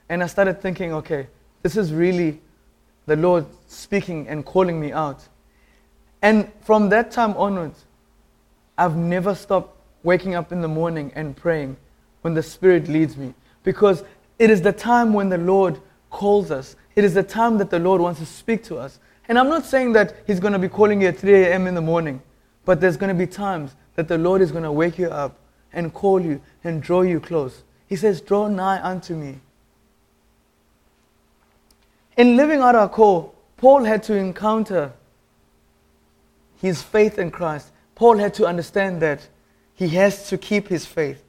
And 0.10 0.24
I 0.24 0.28
started 0.28 0.62
thinking, 0.62 0.94
okay, 0.94 1.28
this 1.62 1.78
is 1.78 1.94
really 1.94 2.41
the 3.05 3.15
Lord 3.15 3.45
speaking 3.67 4.27
and 4.27 4.45
calling 4.45 4.79
me 4.79 4.91
out. 4.91 5.27
And 6.21 6.51
from 6.61 6.89
that 6.89 7.11
time 7.11 7.35
onwards, 7.35 7.85
I've 8.77 8.95
never 8.95 9.35
stopped 9.35 9.77
waking 10.03 10.35
up 10.35 10.51
in 10.51 10.61
the 10.61 10.67
morning 10.67 11.11
and 11.15 11.35
praying 11.35 11.77
when 12.21 12.33
the 12.33 12.43
Spirit 12.43 12.87
leads 12.87 13.17
me. 13.17 13.33
Because 13.63 14.03
it 14.39 14.49
is 14.49 14.61
the 14.61 14.71
time 14.71 15.13
when 15.13 15.29
the 15.29 15.37
Lord 15.37 15.79
calls 16.09 16.51
us, 16.51 16.75
it 16.95 17.03
is 17.03 17.13
the 17.13 17.23
time 17.23 17.57
that 17.57 17.69
the 17.69 17.79
Lord 17.79 18.01
wants 18.01 18.19
to 18.19 18.25
speak 18.25 18.63
to 18.65 18.77
us. 18.77 18.99
And 19.27 19.37
I'm 19.37 19.49
not 19.49 19.65
saying 19.65 19.93
that 19.93 20.15
He's 20.27 20.39
going 20.39 20.53
to 20.53 20.59
be 20.59 20.67
calling 20.67 21.01
you 21.01 21.07
at 21.07 21.17
3 21.17 21.33
a.m. 21.45 21.67
in 21.67 21.75
the 21.75 21.81
morning, 21.81 22.21
but 22.65 22.81
there's 22.81 22.97
going 22.97 23.15
to 23.15 23.17
be 23.17 23.31
times 23.31 23.75
that 23.95 24.07
the 24.07 24.17
Lord 24.17 24.41
is 24.41 24.51
going 24.51 24.63
to 24.63 24.71
wake 24.71 24.97
you 24.97 25.07
up 25.07 25.37
and 25.73 25.93
call 25.93 26.19
you 26.19 26.41
and 26.63 26.81
draw 26.81 27.01
you 27.01 27.19
close. 27.19 27.63
He 27.87 27.95
says, 27.95 28.21
Draw 28.21 28.49
nigh 28.49 28.81
unto 28.81 29.15
me. 29.15 29.39
In 32.17 32.36
living 32.36 32.60
out 32.60 32.76
our 32.76 32.89
call, 32.89 33.34
Paul 33.58 33.84
had 33.84 34.04
to 34.04 34.15
encounter 34.15 34.91
his 36.62 36.82
faith 36.82 37.17
in 37.17 37.32
Christ. 37.32 37.71
Paul 37.95 38.17
had 38.17 38.34
to 38.36 38.45
understand 38.45 39.02
that 39.02 39.28
he 39.76 39.88
has 39.89 40.28
to 40.30 40.38
keep 40.38 40.67
his 40.67 40.86
faith. 40.86 41.24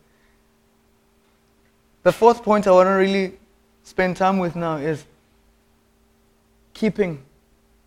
The 2.03 2.13
fourth 2.13 2.43
point 2.43 2.67
I 2.67 2.73
want 2.73 2.87
to 2.89 2.93
really 2.93 3.39
spend 3.85 4.17
time 4.17 4.39
with 4.39 4.57
now 4.57 4.77
is 4.77 5.05
keeping 6.75 7.23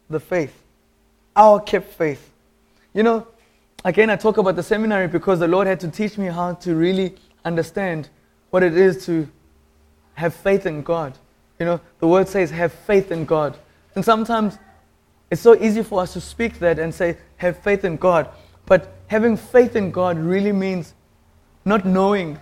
the 0.10 0.20
faith. 0.20 0.54
Our 1.36 1.60
kept 1.60 1.92
faith. 1.94 2.32
You 2.94 3.04
know, 3.04 3.28
again, 3.84 4.10
I 4.10 4.16
talk 4.16 4.38
about 4.38 4.56
the 4.56 4.64
seminary 4.64 5.08
because 5.08 5.40
the 5.40 5.48
Lord 5.48 5.68
had 5.68 5.80
to 5.82 5.90
teach 5.90 6.18
me 6.18 6.28
how 6.28 6.54
to 6.54 6.76
really 6.76 7.16
understand 7.44 8.10
what 8.52 8.64
it 8.64 8.78
is 8.78 9.06
to 9.06 9.28
have 10.14 10.34
faith 10.34 10.66
in 10.66 10.82
God. 10.82 11.18
You 11.60 11.66
know, 11.66 11.82
the 12.00 12.08
word 12.08 12.28
says, 12.28 12.52
have 12.52 12.74
faith 12.74 13.12
in 13.12 13.26
God. 13.26 13.58
And 13.96 14.04
sometimes 14.04 14.58
it's 15.32 15.42
so 15.42 15.56
easy 15.56 15.84
for 15.84 16.02
us 16.02 16.14
to 16.14 16.22
speak 16.22 16.60
that 16.60 16.80
and 16.80 16.94
say, 16.94 17.18
have 17.38 17.58
faith 17.60 17.86
in 17.86 17.98
God. 17.98 18.30
But 18.66 18.94
having 19.08 19.38
faith 19.38 19.76
in 19.76 19.92
God 19.92 20.18
really 20.18 20.52
means 20.52 20.94
not 21.64 21.86
knowing 21.86 22.40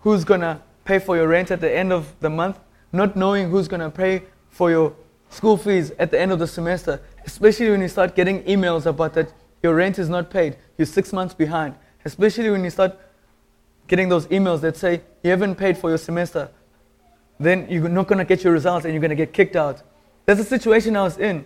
who's 0.00 0.24
going 0.24 0.40
to 0.40 0.60
pay 0.84 0.98
for 0.98 1.16
your 1.16 1.28
rent 1.28 1.50
at 1.50 1.60
the 1.60 1.70
end 1.70 1.92
of 1.92 2.14
the 2.20 2.30
month, 2.30 2.58
not 2.92 3.16
knowing 3.16 3.50
who's 3.50 3.68
going 3.68 3.80
to 3.80 3.90
pay 3.90 4.22
for 4.48 4.70
your 4.70 4.94
school 5.30 5.56
fees 5.56 5.90
at 5.98 6.10
the 6.10 6.18
end 6.18 6.32
of 6.32 6.38
the 6.38 6.46
semester, 6.46 7.00
especially 7.26 7.70
when 7.70 7.82
you 7.82 7.88
start 7.88 8.14
getting 8.14 8.42
emails 8.44 8.86
about 8.86 9.12
that 9.14 9.32
your 9.62 9.74
rent 9.74 9.98
is 9.98 10.08
not 10.08 10.30
paid, 10.30 10.56
you're 10.78 10.86
six 10.86 11.12
months 11.12 11.34
behind, 11.34 11.74
especially 12.04 12.50
when 12.50 12.64
you 12.64 12.70
start 12.70 12.96
getting 13.86 14.08
those 14.08 14.26
emails 14.28 14.60
that 14.60 14.76
say 14.76 15.02
you 15.22 15.30
haven't 15.30 15.56
paid 15.56 15.76
for 15.76 15.90
your 15.90 15.98
semester, 15.98 16.48
then 17.40 17.66
you're 17.68 17.88
not 17.88 18.08
going 18.08 18.18
to 18.18 18.24
get 18.24 18.44
your 18.44 18.52
results 18.52 18.84
and 18.84 18.94
you're 18.94 19.00
going 19.00 19.10
to 19.10 19.16
get 19.16 19.32
kicked 19.32 19.56
out. 19.56 19.82
That's 20.26 20.40
the 20.40 20.46
situation 20.46 20.96
I 20.96 21.02
was 21.02 21.18
in. 21.18 21.44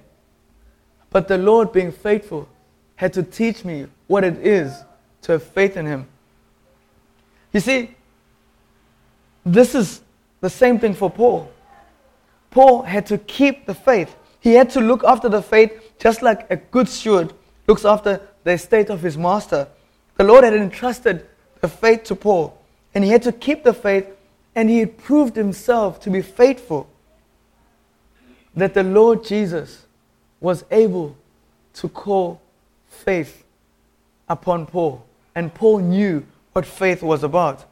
But 1.11 1.29
the 1.29 1.39
Lord, 1.39 1.73
being 1.73 1.93
faithful, 1.93 2.49
had 2.97 3.13
to 3.15 3.23
teach 3.23 3.65
me 3.65 3.87
what 4.07 4.25
it 4.25 4.39
is 4.39 4.85
to 5.23 5.33
have 5.33 5.43
faith 5.43 5.77
in 5.77 5.87
Him. 5.87 6.07
You 7.53 7.61
see, 7.61 7.95
this 9.45 9.75
is 9.75 10.01
the 10.41 10.51
same 10.51 10.79
thing 10.79 10.95
for 10.95 11.11
Paul. 11.11 11.51
Paul 12.51 12.83
had 12.83 13.07
to 13.07 13.19
keep 13.19 13.67
the 13.67 13.75
faith. 13.75 14.15
He 14.41 14.55
had 14.55 14.71
to 14.71 14.81
look 14.81 15.05
after 15.05 15.29
the 15.29 15.43
faith 15.43 15.93
just 15.99 16.23
like 16.23 16.51
a 16.51 16.57
good 16.57 16.89
steward 16.89 17.33
looks 17.67 17.85
after 17.85 18.21
the 18.45 18.53
estate 18.53 18.91
of 18.91 19.01
his 19.01 19.17
master. 19.17 19.69
The 20.17 20.25
Lord 20.25 20.45
had 20.45 20.55
entrusted 20.55 21.27
the 21.61 21.69
faith 21.69 22.05
to 22.05 22.17
Paul, 22.17 22.59
and 22.95 23.05
he 23.05 23.11
had 23.11 23.23
to 23.23 23.33
keep 23.33 23.65
the 23.65 23.73
faith, 23.73 24.07
and 24.55 24.69
he 24.69 24.81
had 24.81 24.99
proved 24.99 25.37
himself 25.37 26.01
to 26.01 26.11
be 26.11 26.23
faithful. 26.23 26.89
That 28.55 28.75
the 28.75 28.83
Lord 28.83 29.25
Jesus 29.25 29.87
was 30.41 30.65
able 30.71 31.17
to 31.75 31.89
call 31.89 32.41
faith 32.89 33.45
upon 34.29 34.67
Paul, 34.67 35.05
and 35.35 35.55
Paul 35.55 35.79
knew 35.79 36.27
what 36.53 36.67
faith 36.67 37.03
was 37.03 37.23
about. 37.23 37.65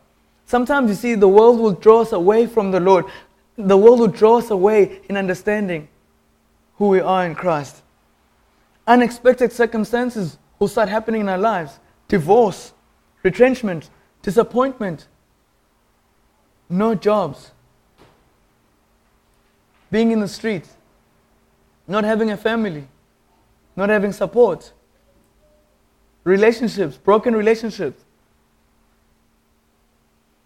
Sometimes 0.46 0.88
you 0.88 0.96
see, 0.96 1.14
the 1.14 1.28
world 1.28 1.60
will 1.60 1.72
draw 1.72 2.00
us 2.00 2.12
away 2.12 2.46
from 2.46 2.70
the 2.70 2.80
Lord. 2.80 3.04
The 3.56 3.76
world 3.76 4.00
will 4.00 4.08
draw 4.08 4.38
us 4.38 4.50
away 4.50 5.00
in 5.08 5.16
understanding 5.16 5.88
who 6.76 6.88
we 6.88 7.00
are 7.00 7.26
in 7.26 7.34
Christ. 7.34 7.82
Unexpected 8.86 9.52
circumstances 9.52 10.38
will 10.58 10.68
start 10.68 10.88
happening 10.88 11.20
in 11.20 11.28
our 11.28 11.38
lives 11.38 11.78
divorce, 12.08 12.72
retrenchment, 13.22 13.90
disappointment, 14.22 15.06
no 16.70 16.94
jobs, 16.94 17.50
being 19.90 20.12
in 20.12 20.20
the 20.20 20.28
streets, 20.28 20.70
not 21.88 22.04
having 22.04 22.30
a 22.30 22.36
family, 22.36 22.86
not 23.74 23.88
having 23.88 24.12
support, 24.12 24.72
relationships, 26.24 26.96
broken 26.96 27.34
relationships. 27.34 28.04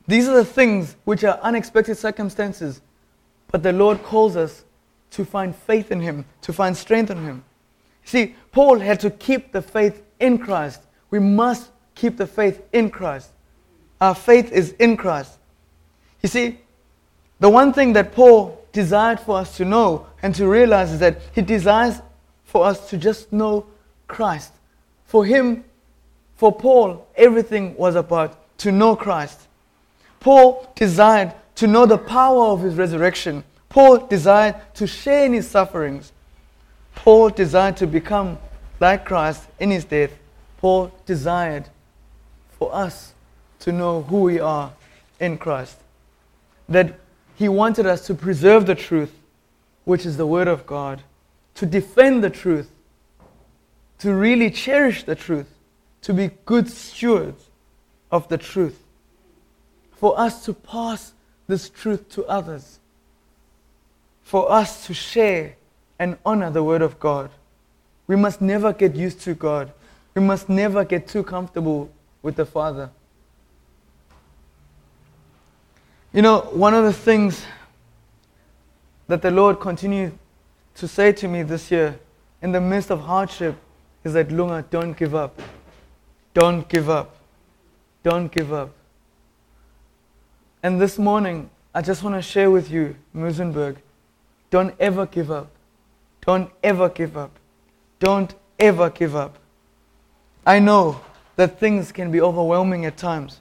These 0.07 0.29
are 0.29 0.37
the 0.37 0.45
things 0.45 0.97
which 1.05 1.25
are 1.25 1.39
unexpected 1.43 1.97
circumstances, 1.97 2.81
but 3.51 3.63
the 3.63 3.73
Lord 3.73 4.03
calls 4.03 4.37
us 4.37 4.65
to 5.11 5.25
find 5.25 5.55
faith 5.55 5.93
in 5.93 6.01
Him, 6.01 6.25
to 6.43 6.53
find 6.53 6.77
strength 6.77 7.11
in 7.11 7.23
Him. 7.23 7.45
See, 8.05 8.35
Paul 8.53 8.79
had 8.81 9.01
to 9.01 9.11
keep 9.11 9.53
the 9.53 9.63
faith 9.63 10.03
in 10.21 10.39
Christ. 10.39 10.83
We 11.11 11.19
must 11.19 11.71
keep 11.95 12.17
the 12.17 12.27
faith 12.27 12.63
in 12.73 12.91
Christ. 12.91 13.31
Our 14.01 14.15
faith 14.15 14.53
is 14.53 14.73
in 14.79 14.97
Christ. 14.97 15.39
You 16.25 16.29
see, 16.29 16.59
the 17.39 17.51
one 17.51 17.75
thing 17.75 17.93
that 17.93 18.15
Paul 18.15 18.59
desired 18.73 19.21
for 19.21 19.37
us 19.37 19.59
to 19.59 19.65
know 19.67 20.07
and 20.23 20.35
to 20.37 20.49
realize 20.49 20.91
is 20.91 21.01
that 21.01 21.21
he 21.35 21.43
desires 21.43 22.01
for 22.47 22.65
us 22.65 22.89
to 22.89 22.97
just 22.97 23.31
know 23.31 23.67
Christ. 24.09 24.51
For 25.05 25.27
him, 25.27 25.65
for 26.37 26.51
Paul, 26.51 27.07
everything 27.15 27.77
was 27.77 27.95
about 27.95 28.39
to 28.61 28.73
know 28.73 28.97
Christ. 28.97 29.39
Paul 30.19 30.67
desired 30.75 31.35
to 31.57 31.67
know 31.67 31.85
the 31.85 31.99
power 31.99 32.47
of 32.47 32.63
his 32.63 32.77
resurrection. 32.77 33.45
Paul 33.69 34.07
desired 34.07 34.55
to 34.77 34.87
share 34.87 35.27
in 35.27 35.35
his 35.35 35.47
sufferings. 35.47 36.11
Paul 36.95 37.29
desired 37.29 37.77
to 37.77 37.87
become 37.87 38.39
like 38.81 39.05
Christ 39.05 39.43
in 39.61 39.71
his 39.71 39.85
death. 39.85 40.13
Paul 40.57 40.91
desired 41.05 41.69
for 42.59 42.75
us 42.75 43.13
to 43.59 43.73
know 43.73 44.01
who 44.01 44.23
we 44.23 44.41
are 44.41 44.73
in 45.21 45.37
Christ. 45.37 45.81
That 46.69 46.99
he 47.37 47.49
wanted 47.49 47.87
us 47.87 48.07
to 48.07 48.15
preserve 48.15 48.67
the 48.67 48.75
truth, 48.75 49.13
which 49.85 50.07
is 50.07 50.17
the 50.17 50.27
Word 50.27 50.49
of 50.49 50.67
God, 50.67 51.03
to 51.57 51.67
defend 51.67 52.25
the 52.25 52.31
truth, 52.31 52.71
to 53.99 54.15
really 54.15 54.51
cherish 54.51 55.05
the 55.05 55.15
truth, 55.15 55.53
to 56.03 56.13
be 56.13 56.31
good 56.45 56.69
stewards 56.69 57.45
of 58.11 58.29
the 58.29 58.39
truth, 58.39 58.83
for 59.93 60.19
us 60.19 60.45
to 60.45 60.53
pass 60.53 61.13
this 61.47 61.69
truth 61.69 62.09
to 62.11 62.25
others, 62.27 62.79
for 64.23 64.51
us 64.51 64.87
to 64.87 64.95
share 64.95 65.57
and 65.99 66.17
honor 66.25 66.51
the 66.51 66.63
Word 66.63 66.83
of 66.83 66.99
God. 66.99 67.31
We 68.07 68.17
must 68.17 68.41
never 68.41 68.73
get 68.73 68.95
used 68.95 69.21
to 69.23 69.35
God. 69.35 69.73
We 70.15 70.23
must 70.23 70.49
never 70.49 70.85
get 70.85 71.09
too 71.09 71.23
comfortable 71.23 71.91
with 72.23 72.37
the 72.37 72.47
Father. 72.47 72.91
You 76.15 76.23
know, 76.23 76.43
one 76.53 76.75
of 76.75 76.85
the 76.85 76.93
things 76.93 77.45
that 79.09 79.21
the 79.21 79.33
Lord 79.33 79.59
continued 79.59 80.17
to 80.77 80.87
say 80.87 81.11
to 81.11 81.27
me 81.27 81.43
this 81.43 81.73
year 81.73 81.99
in 82.41 82.53
the 82.53 82.61
midst 82.61 82.93
of 82.93 83.01
hardship 83.01 83.57
is 84.05 84.13
that, 84.13 84.31
Lunga, 84.31 84.65
don't 84.71 84.97
give 84.97 85.17
up. 85.17 85.43
Don't 86.33 86.69
give 86.69 86.89
up. 86.89 87.17
Don't 88.05 88.31
give 88.31 88.53
up. 88.53 88.71
And 90.63 90.81
this 90.81 91.01
morning, 91.01 91.51
I 91.75 91.83
just 91.83 92.05
want 92.05 92.15
to 92.15 92.23
share 92.23 92.49
with 92.49 92.71
you, 92.71 92.95
Muizenberg, 93.13 93.79
don't 94.51 94.73
ever 94.79 95.07
give 95.07 95.33
up. 95.33 95.51
Don't 96.25 96.49
ever 96.63 96.91
give 96.91 97.17
up. 97.17 97.33
Don't 97.99 98.33
ever 98.61 98.89
give 98.89 99.17
up. 99.17 99.37
I 100.47 100.61
know 100.61 101.01
that 101.35 101.59
things 101.59 101.91
can 101.91 102.13
be 102.13 102.21
overwhelming 102.21 102.87
at 102.87 102.97
times. 102.97 103.41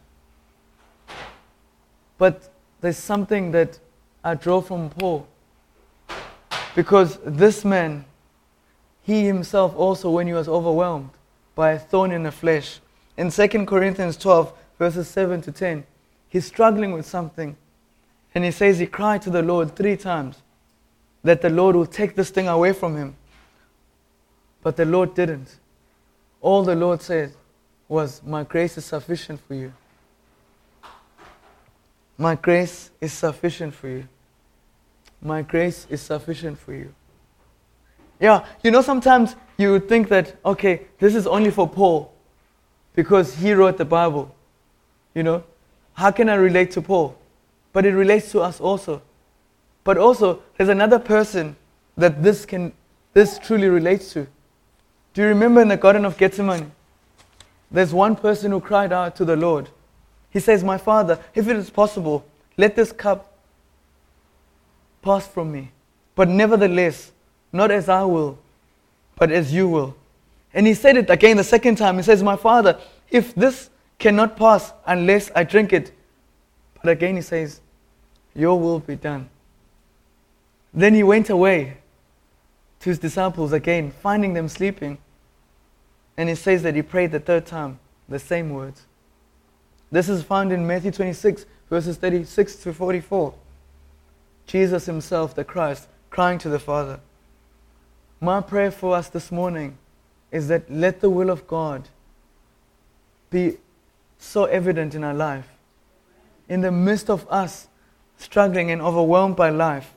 But 2.18 2.50
there's 2.84 2.98
something 2.98 3.52
that 3.52 3.80
I 4.26 4.36
draw 4.36 4.60
from 4.60 4.89
Paul. 4.89 5.26
Because 6.76 7.17
this 7.26 7.63
man, 7.63 8.04
he 9.04 9.26
himself 9.26 9.74
also, 9.78 10.10
when 10.10 10.28
he 10.28 10.34
was 10.34 10.50
overwhelmed 10.50 11.12
by 11.56 11.72
a 11.72 11.80
thorn 11.80 12.12
in 12.12 12.24
the 12.24 12.32
flesh, 12.32 12.82
in 13.15 13.32
2 13.32 13.48
Corinthians 13.65 14.17
12, 14.17 14.52
verses 14.78 15.08
7 15.08 15.41
to 15.43 15.52
10, 15.54 15.86
he's 16.28 16.46
struggling 16.46 16.91
with 16.91 17.06
something. 17.06 17.56
And 18.36 18.43
he 18.43 18.52
says 18.52 18.80
he 18.80 18.86
cried 18.86 19.22
to 19.22 19.30
the 19.30 19.41
Lord 19.41 19.78
three 19.78 19.96
times 19.96 20.41
that 21.24 21.41
the 21.41 21.50
Lord 21.50 21.78
will 21.78 21.86
take 21.86 22.15
this 22.15 22.32
thing 22.32 22.50
away 22.50 22.74
from 22.74 22.98
him. 22.98 23.15
But 24.62 24.76
the 24.76 24.84
Lord 24.84 25.15
didn't. 25.15 25.56
All 26.41 26.63
the 26.63 26.76
Lord 26.76 27.02
said 27.02 27.32
was, 27.88 28.22
My 28.26 28.43
grace 28.43 28.78
is 28.78 28.84
sufficient 28.84 29.39
for 29.48 29.54
you. 29.54 29.72
My 32.17 32.36
grace 32.36 32.91
is 33.02 33.12
sufficient 33.13 33.73
for 33.73 33.88
you. 33.88 34.08
My 35.21 35.41
grace 35.41 35.88
is 35.89 36.02
sufficient 36.02 36.60
for 36.60 36.73
you. 36.73 36.93
Yeah, 38.19 38.45
you 38.63 38.71
know, 38.71 38.82
sometimes 38.82 39.36
you 39.58 39.71
would 39.71 39.89
think 39.89 40.10
that, 40.10 40.36
okay, 40.45 40.82
this 40.99 41.15
is 41.15 41.28
only 41.28 41.52
for 41.52 41.67
Paul 41.67 42.13
because 42.95 43.36
he 43.36 43.54
wrote 43.54 43.78
the 43.78 43.86
Bible. 43.86 44.34
You 45.13 45.23
know, 45.23 45.43
how 45.93 46.12
can 46.12 46.30
I 46.30 46.36
relate 46.36 46.71
to 46.71 46.82
Paul? 46.82 47.17
But 47.71 47.86
it 47.86 47.93
relates 47.93 48.32
to 48.32 48.41
us 48.41 48.60
also. 48.60 49.02
But 49.84 49.97
also, 49.97 50.41
there's 50.58 50.69
another 50.69 50.99
person 50.99 51.56
that 51.97 52.23
this 52.23 52.45
can 52.45 52.73
this 53.13 53.38
truly 53.38 53.67
relates 53.67 54.12
to. 54.13 54.28
Do 55.13 55.21
you 55.21 55.28
remember 55.28 55.62
in 55.62 55.67
the 55.67 55.78
Garden 55.78 56.04
of 56.06 56.17
Gethsemane? 56.17 56.71
There's 57.69 57.93
one 57.93 58.15
person 58.15 58.52
who 58.52 58.60
cried 58.60 58.91
out 58.91 59.15
to 59.17 59.26
the 59.26 59.36
Lord. 59.36 59.69
He 60.34 60.39
says, 60.39 60.63
My 60.63 60.80
Father, 60.80 61.19
if 61.36 61.48
it 61.48 61.56
is 61.56 61.69
possible, 61.69 62.26
let 62.58 62.76
this 62.76 62.91
cup 62.91 63.38
pass 65.04 65.28
from 65.28 65.52
me. 65.52 65.72
But 66.15 66.28
nevertheless, 66.28 67.12
not 67.52 67.69
as 67.69 67.88
I 67.88 68.04
will, 68.04 68.39
but 69.15 69.32
as 69.32 69.54
you 69.54 69.69
will. 69.69 69.96
And 70.54 70.65
he 70.65 70.74
said 70.74 70.98
it 70.98 71.10
again 71.10 71.38
the 71.38 71.43
second 71.43 71.78
time. 71.78 71.98
He 71.98 72.04
says, 72.04 72.24
My 72.24 72.36
Father, 72.36 72.80
if 73.12 73.34
this 73.36 73.69
cannot 74.00 74.36
pass 74.36 74.74
unless 74.86 75.32
I 75.36 75.43
drink 75.43 75.72
it. 75.72 75.91
But 76.82 76.89
again 76.91 77.15
he 77.15 77.22
says, 77.22 77.62
Your 78.36 78.60
will 78.60 78.80
be 78.80 78.96
done. 78.96 79.30
Then 80.74 80.96
he 80.96 81.04
went 81.04 81.30
away 81.30 81.78
to 82.80 82.89
his 82.89 83.00
disciples 83.00 83.54
again, 83.54 83.91
finding 83.91 84.34
them 84.34 84.50
sleeping. 84.50 84.98
And 86.17 86.28
he 86.28 86.36
says 86.36 86.63
that 86.63 86.76
he 86.76 86.82
prayed 86.82 87.12
the 87.12 87.19
third 87.19 87.46
time 87.46 87.80
the 88.10 88.19
same 88.19 88.50
words. 88.50 88.86
This 89.94 90.10
is 90.10 90.24
found 90.24 90.52
in 90.52 90.66
Matthew 90.66 90.89
26, 90.89 91.46
verses 91.70 91.98
36 91.98 92.56
to 92.56 92.74
44. 92.74 93.32
Jesus 94.48 94.88
himself, 94.88 95.36
the 95.36 95.44
Christ, 95.44 95.88
crying 96.10 96.39
to 96.39 96.50
the 96.50 96.58
Father. 96.58 97.00
My 98.20 98.41
prayer 98.41 98.72
for 98.72 98.96
us 98.96 99.08
this 99.08 99.32
morning 99.32 99.78
is 100.32 100.48
that 100.48 100.68
let 100.68 101.00
the 101.00 101.12
will 101.12 101.30
of 101.30 101.46
God 101.46 101.89
be 103.30 103.58
so 104.18 104.46
evident 104.46 104.96
in 104.96 105.04
our 105.04 105.14
life. 105.14 105.48
In 106.50 106.62
the 106.62 106.72
midst 106.72 107.08
of 107.08 107.28
us 107.30 107.68
struggling 108.18 108.72
and 108.72 108.82
overwhelmed 108.82 109.36
by 109.36 109.52
life, 109.52 109.94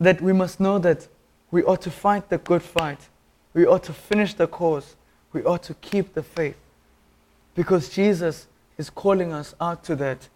that 0.00 0.20
we 0.20 0.32
must 0.32 0.58
know 0.58 0.80
that 0.80 1.06
we 1.52 1.62
ought 1.62 1.82
to 1.82 1.90
fight 1.92 2.30
the 2.30 2.38
good 2.38 2.64
fight. 2.64 3.08
We 3.54 3.64
ought 3.64 3.84
to 3.84 3.92
finish 3.92 4.34
the 4.34 4.48
course. 4.48 4.96
We 5.32 5.44
ought 5.44 5.62
to 5.62 5.74
keep 5.74 6.14
the 6.14 6.24
faith. 6.24 6.56
Because 7.54 7.90
Jesus 7.90 8.47
is 8.78 8.88
calling 8.88 9.32
us 9.32 9.54
out 9.60 9.84
to 9.84 9.96
that. 9.96 10.28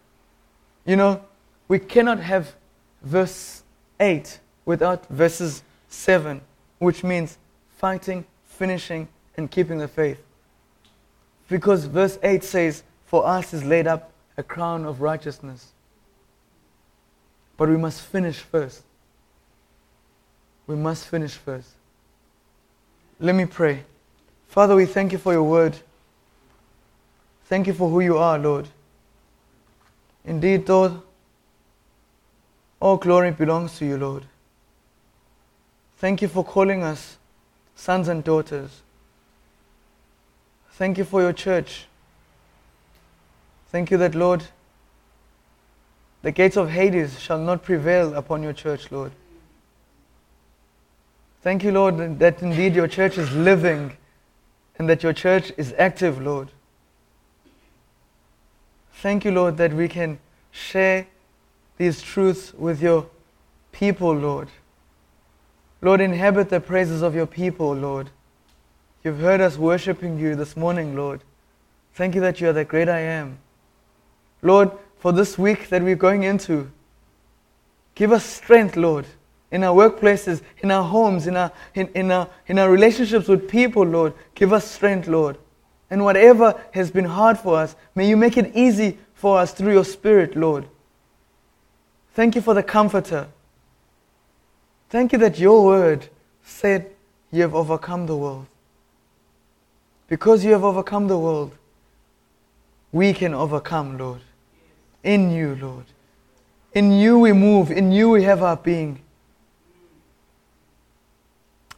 You 0.85 0.97
know, 0.97 1.25
we 1.69 1.79
cannot 1.79 2.19
have 2.21 2.55
verse 3.03 3.63
8 3.99 4.41
without 4.65 5.07
verses 5.07 5.63
7, 5.89 6.41
which 6.79 7.05
means 7.05 7.39
fighting, 7.77 8.27
finishing, 8.45 9.09
and 9.37 9.51
keeping 9.51 9.79
the 9.79 9.89
faith. 9.89 10.23
Because 11.49 11.85
verse 11.85 12.19
8 12.23 12.43
says, 12.43 12.83
For 13.07 13.27
us 13.27 13.55
is 13.55 13.65
laid 13.65 13.87
up 13.87 14.11
a 14.37 14.43
crown 14.43 14.85
of 14.85 15.01
righteousness. 15.01 15.73
But 17.57 17.69
we 17.69 17.77
must 17.77 18.01
finish 18.01 18.39
first. 18.39 18.83
We 20.67 20.77
must 20.77 21.07
finish 21.07 21.35
first. 21.35 21.69
Let 23.21 23.35
me 23.35 23.47
pray. 23.47 23.85
Father, 24.49 24.75
we 24.75 24.87
thank 24.87 25.13
you 25.13 25.19
for 25.19 25.33
your 25.33 25.45
word. 25.45 25.77
Thank 27.53 27.67
you 27.67 27.75
for 27.75 27.91
who 27.91 28.01
you 28.01 28.17
are, 28.17 28.39
Lord. 28.39 28.67
Indeed, 30.25 30.67
Lord, 30.67 30.93
all 32.81 32.97
glory 32.97 33.31
belongs 33.31 33.77
to 33.77 33.85
you, 33.85 33.99
Lord. 33.99 34.25
Thank 35.99 36.23
you 36.23 36.29
for 36.29 36.43
calling 36.43 36.83
us 36.83 37.19
sons 37.75 38.09
and 38.09 38.25
daughters. 38.25 38.81
Thank 40.71 40.97
you 40.97 41.05
for 41.05 41.21
your 41.21 41.35
church. 41.35 41.85
Thank 43.69 43.91
you 43.91 43.99
that, 43.99 44.15
Lord, 44.15 44.45
the 46.23 46.33
gates 46.33 46.57
of 46.57 46.71
Hades 46.71 47.21
shall 47.21 47.39
not 47.39 47.63
prevail 47.63 48.15
upon 48.15 48.43
your 48.43 48.55
church, 48.55 48.91
Lord. 48.91 49.13
Thank 51.43 51.65
you, 51.65 51.73
Lord, 51.73 52.19
that 52.19 52.41
indeed 52.41 52.75
your 52.75 52.89
church 52.89 53.19
is 53.19 53.31
living 53.33 53.99
and 54.79 54.89
that 54.89 55.03
your 55.03 55.13
church 55.13 55.53
is 55.59 55.75
active, 55.77 56.19
Lord. 56.19 56.49
Thank 59.03 59.25
you, 59.25 59.33
Lord, 59.33 59.57
that 59.57 59.73
we 59.73 59.89
can 59.89 60.21
share 60.53 61.09
these 61.77 62.03
truths 62.03 62.55
with 62.55 62.81
your 62.81 63.09
people, 63.73 64.15
Lord. 64.15 64.47
Lord, 65.81 66.01
inhabit 66.01 66.51
the 66.51 66.61
praises 66.61 67.03
of 67.03 67.13
your 67.13 67.27
people, 67.27 67.75
Lord. 67.75 68.11
You've 69.03 69.19
heard 69.19 69.41
us 69.41 69.59
worshiping 69.59 70.21
you 70.21 70.37
this 70.37 70.57
morning, 70.57 70.95
Lord. 70.95 71.21
Thank 71.95 72.15
you 72.15 72.21
that 72.21 72.41
you 72.41 72.49
are 72.49 72.53
the 72.53 72.65
great 72.65 72.89
I 72.89 73.01
am. 73.01 73.39
Lord, 74.41 74.71
for 75.01 75.11
this 75.11 75.37
week 75.37 75.69
that 75.71 75.83
we're 75.83 75.97
going 75.97 76.23
into, 76.23 76.71
give 77.97 78.13
us 78.13 78.25
strength, 78.25 78.77
Lord, 78.77 79.07
in 79.51 79.65
our 79.65 79.75
workplaces, 79.75 80.43
in 80.59 80.71
our 80.71 80.85
homes, 80.85 81.27
in 81.27 81.37
our, 81.37 81.51
in, 81.75 81.89
in, 81.89 82.13
our, 82.13 82.29
in 82.47 82.57
our 82.57 82.71
relationships 82.71 83.27
with 83.27 83.49
people, 83.49 83.83
Lord. 83.83 84.13
Give 84.37 84.53
us 84.53 84.71
strength, 84.71 85.09
Lord. 85.09 85.39
And 85.93 86.07
whatever 86.07 86.59
has 86.71 86.91
been 86.91 87.05
hard 87.05 87.39
for 87.39 87.59
us, 87.59 87.77
may 87.95 88.09
you 88.09 88.17
make 88.17 88.39
it 88.39 88.57
easy 88.57 88.97
for 89.13 89.39
us 89.39 89.53
through 89.53 89.75
your 89.75 89.85
Spirit, 89.85 90.35
Lord. 90.35 90.67
Thank 92.15 92.35
you 92.35 92.41
for 92.41 92.55
the 92.55 92.63
Comforter. 92.63 93.27
Thank 94.89 95.13
you 95.13 95.19
that 95.19 95.39
your 95.39 95.63
word 95.63 96.09
said 96.43 96.91
you 97.31 97.43
have 97.43 97.55
overcome 97.55 98.07
the 98.07 98.17
world. 98.17 98.47
Because 100.09 100.43
you 100.47 100.53
have 100.53 100.65
overcome 100.65 101.09
the 101.09 101.19
world, 101.19 101.53
we 102.91 103.13
can 103.13 103.35
overcome, 103.35 103.99
Lord. 103.99 104.23
In 105.05 105.31
you, 105.31 105.59
Lord. 105.61 105.85
In 106.73 106.93
you 106.93 107.19
we 107.19 107.35
move, 107.35 107.71
in 107.71 107.93
you 107.93 108.09
we 108.09 108.23
have 108.23 108.43
our 108.43 108.57
being. 108.57 108.99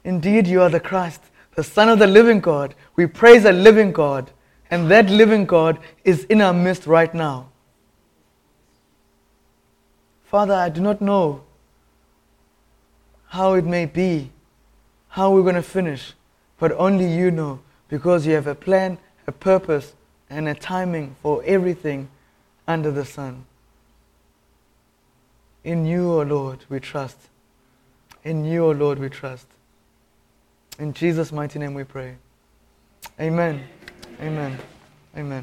Indeed, 0.04 0.46
you 0.46 0.62
are 0.62 0.70
the 0.70 0.78
Christ, 0.78 1.20
the 1.55 1.64
Son 1.64 1.88
of 1.88 1.98
the 1.98 2.07
living 2.07 2.40
God. 2.40 2.74
We 2.96 3.07
praise 3.07 3.44
a 3.44 3.52
living 3.52 3.92
God, 3.92 4.30
and 4.70 4.90
that 4.90 5.09
living 5.09 5.46
God 5.46 5.78
is 6.05 6.24
in 6.24 6.40
our 6.40 6.52
midst 6.52 6.86
right 6.86 7.12
now. 7.14 7.48
Father, 10.24 10.55
I 10.55 10.68
do 10.68 10.80
not 10.80 11.00
know 11.00 11.42
how 13.28 13.55
it 13.55 13.64
may 13.64 13.86
be, 13.86 14.30
how 15.09 15.30
we're 15.30 15.42
going 15.42 15.55
to 15.55 15.62
finish, 15.62 16.12
but 16.59 16.72
only 16.72 17.07
you 17.12 17.30
know 17.30 17.61
because 17.88 18.26
you 18.26 18.34
have 18.34 18.46
a 18.46 18.55
plan, 18.55 18.98
a 19.26 19.32
purpose, 19.32 19.94
and 20.30 20.48
a 20.48 20.55
timing 20.55 21.14
for 21.22 21.42
everything 21.44 22.09
under 22.66 22.90
the 22.90 23.05
sun. 23.05 23.44
In 25.62 25.86
you, 25.86 26.12
O 26.12 26.20
oh 26.20 26.22
Lord, 26.22 26.64
we 26.68 26.80
trust. 26.80 27.16
In 28.24 28.44
you, 28.44 28.64
O 28.64 28.68
oh 28.68 28.72
Lord, 28.72 28.98
we 28.98 29.09
trust. 29.09 29.46
In 30.79 30.93
Jesus' 30.93 31.33
mighty 31.33 31.59
name 31.59 31.75
we 31.75 31.85
pray. 31.85 32.16
Amen. 33.20 33.62
Amen. 34.20 34.59
Amen. 35.16 35.33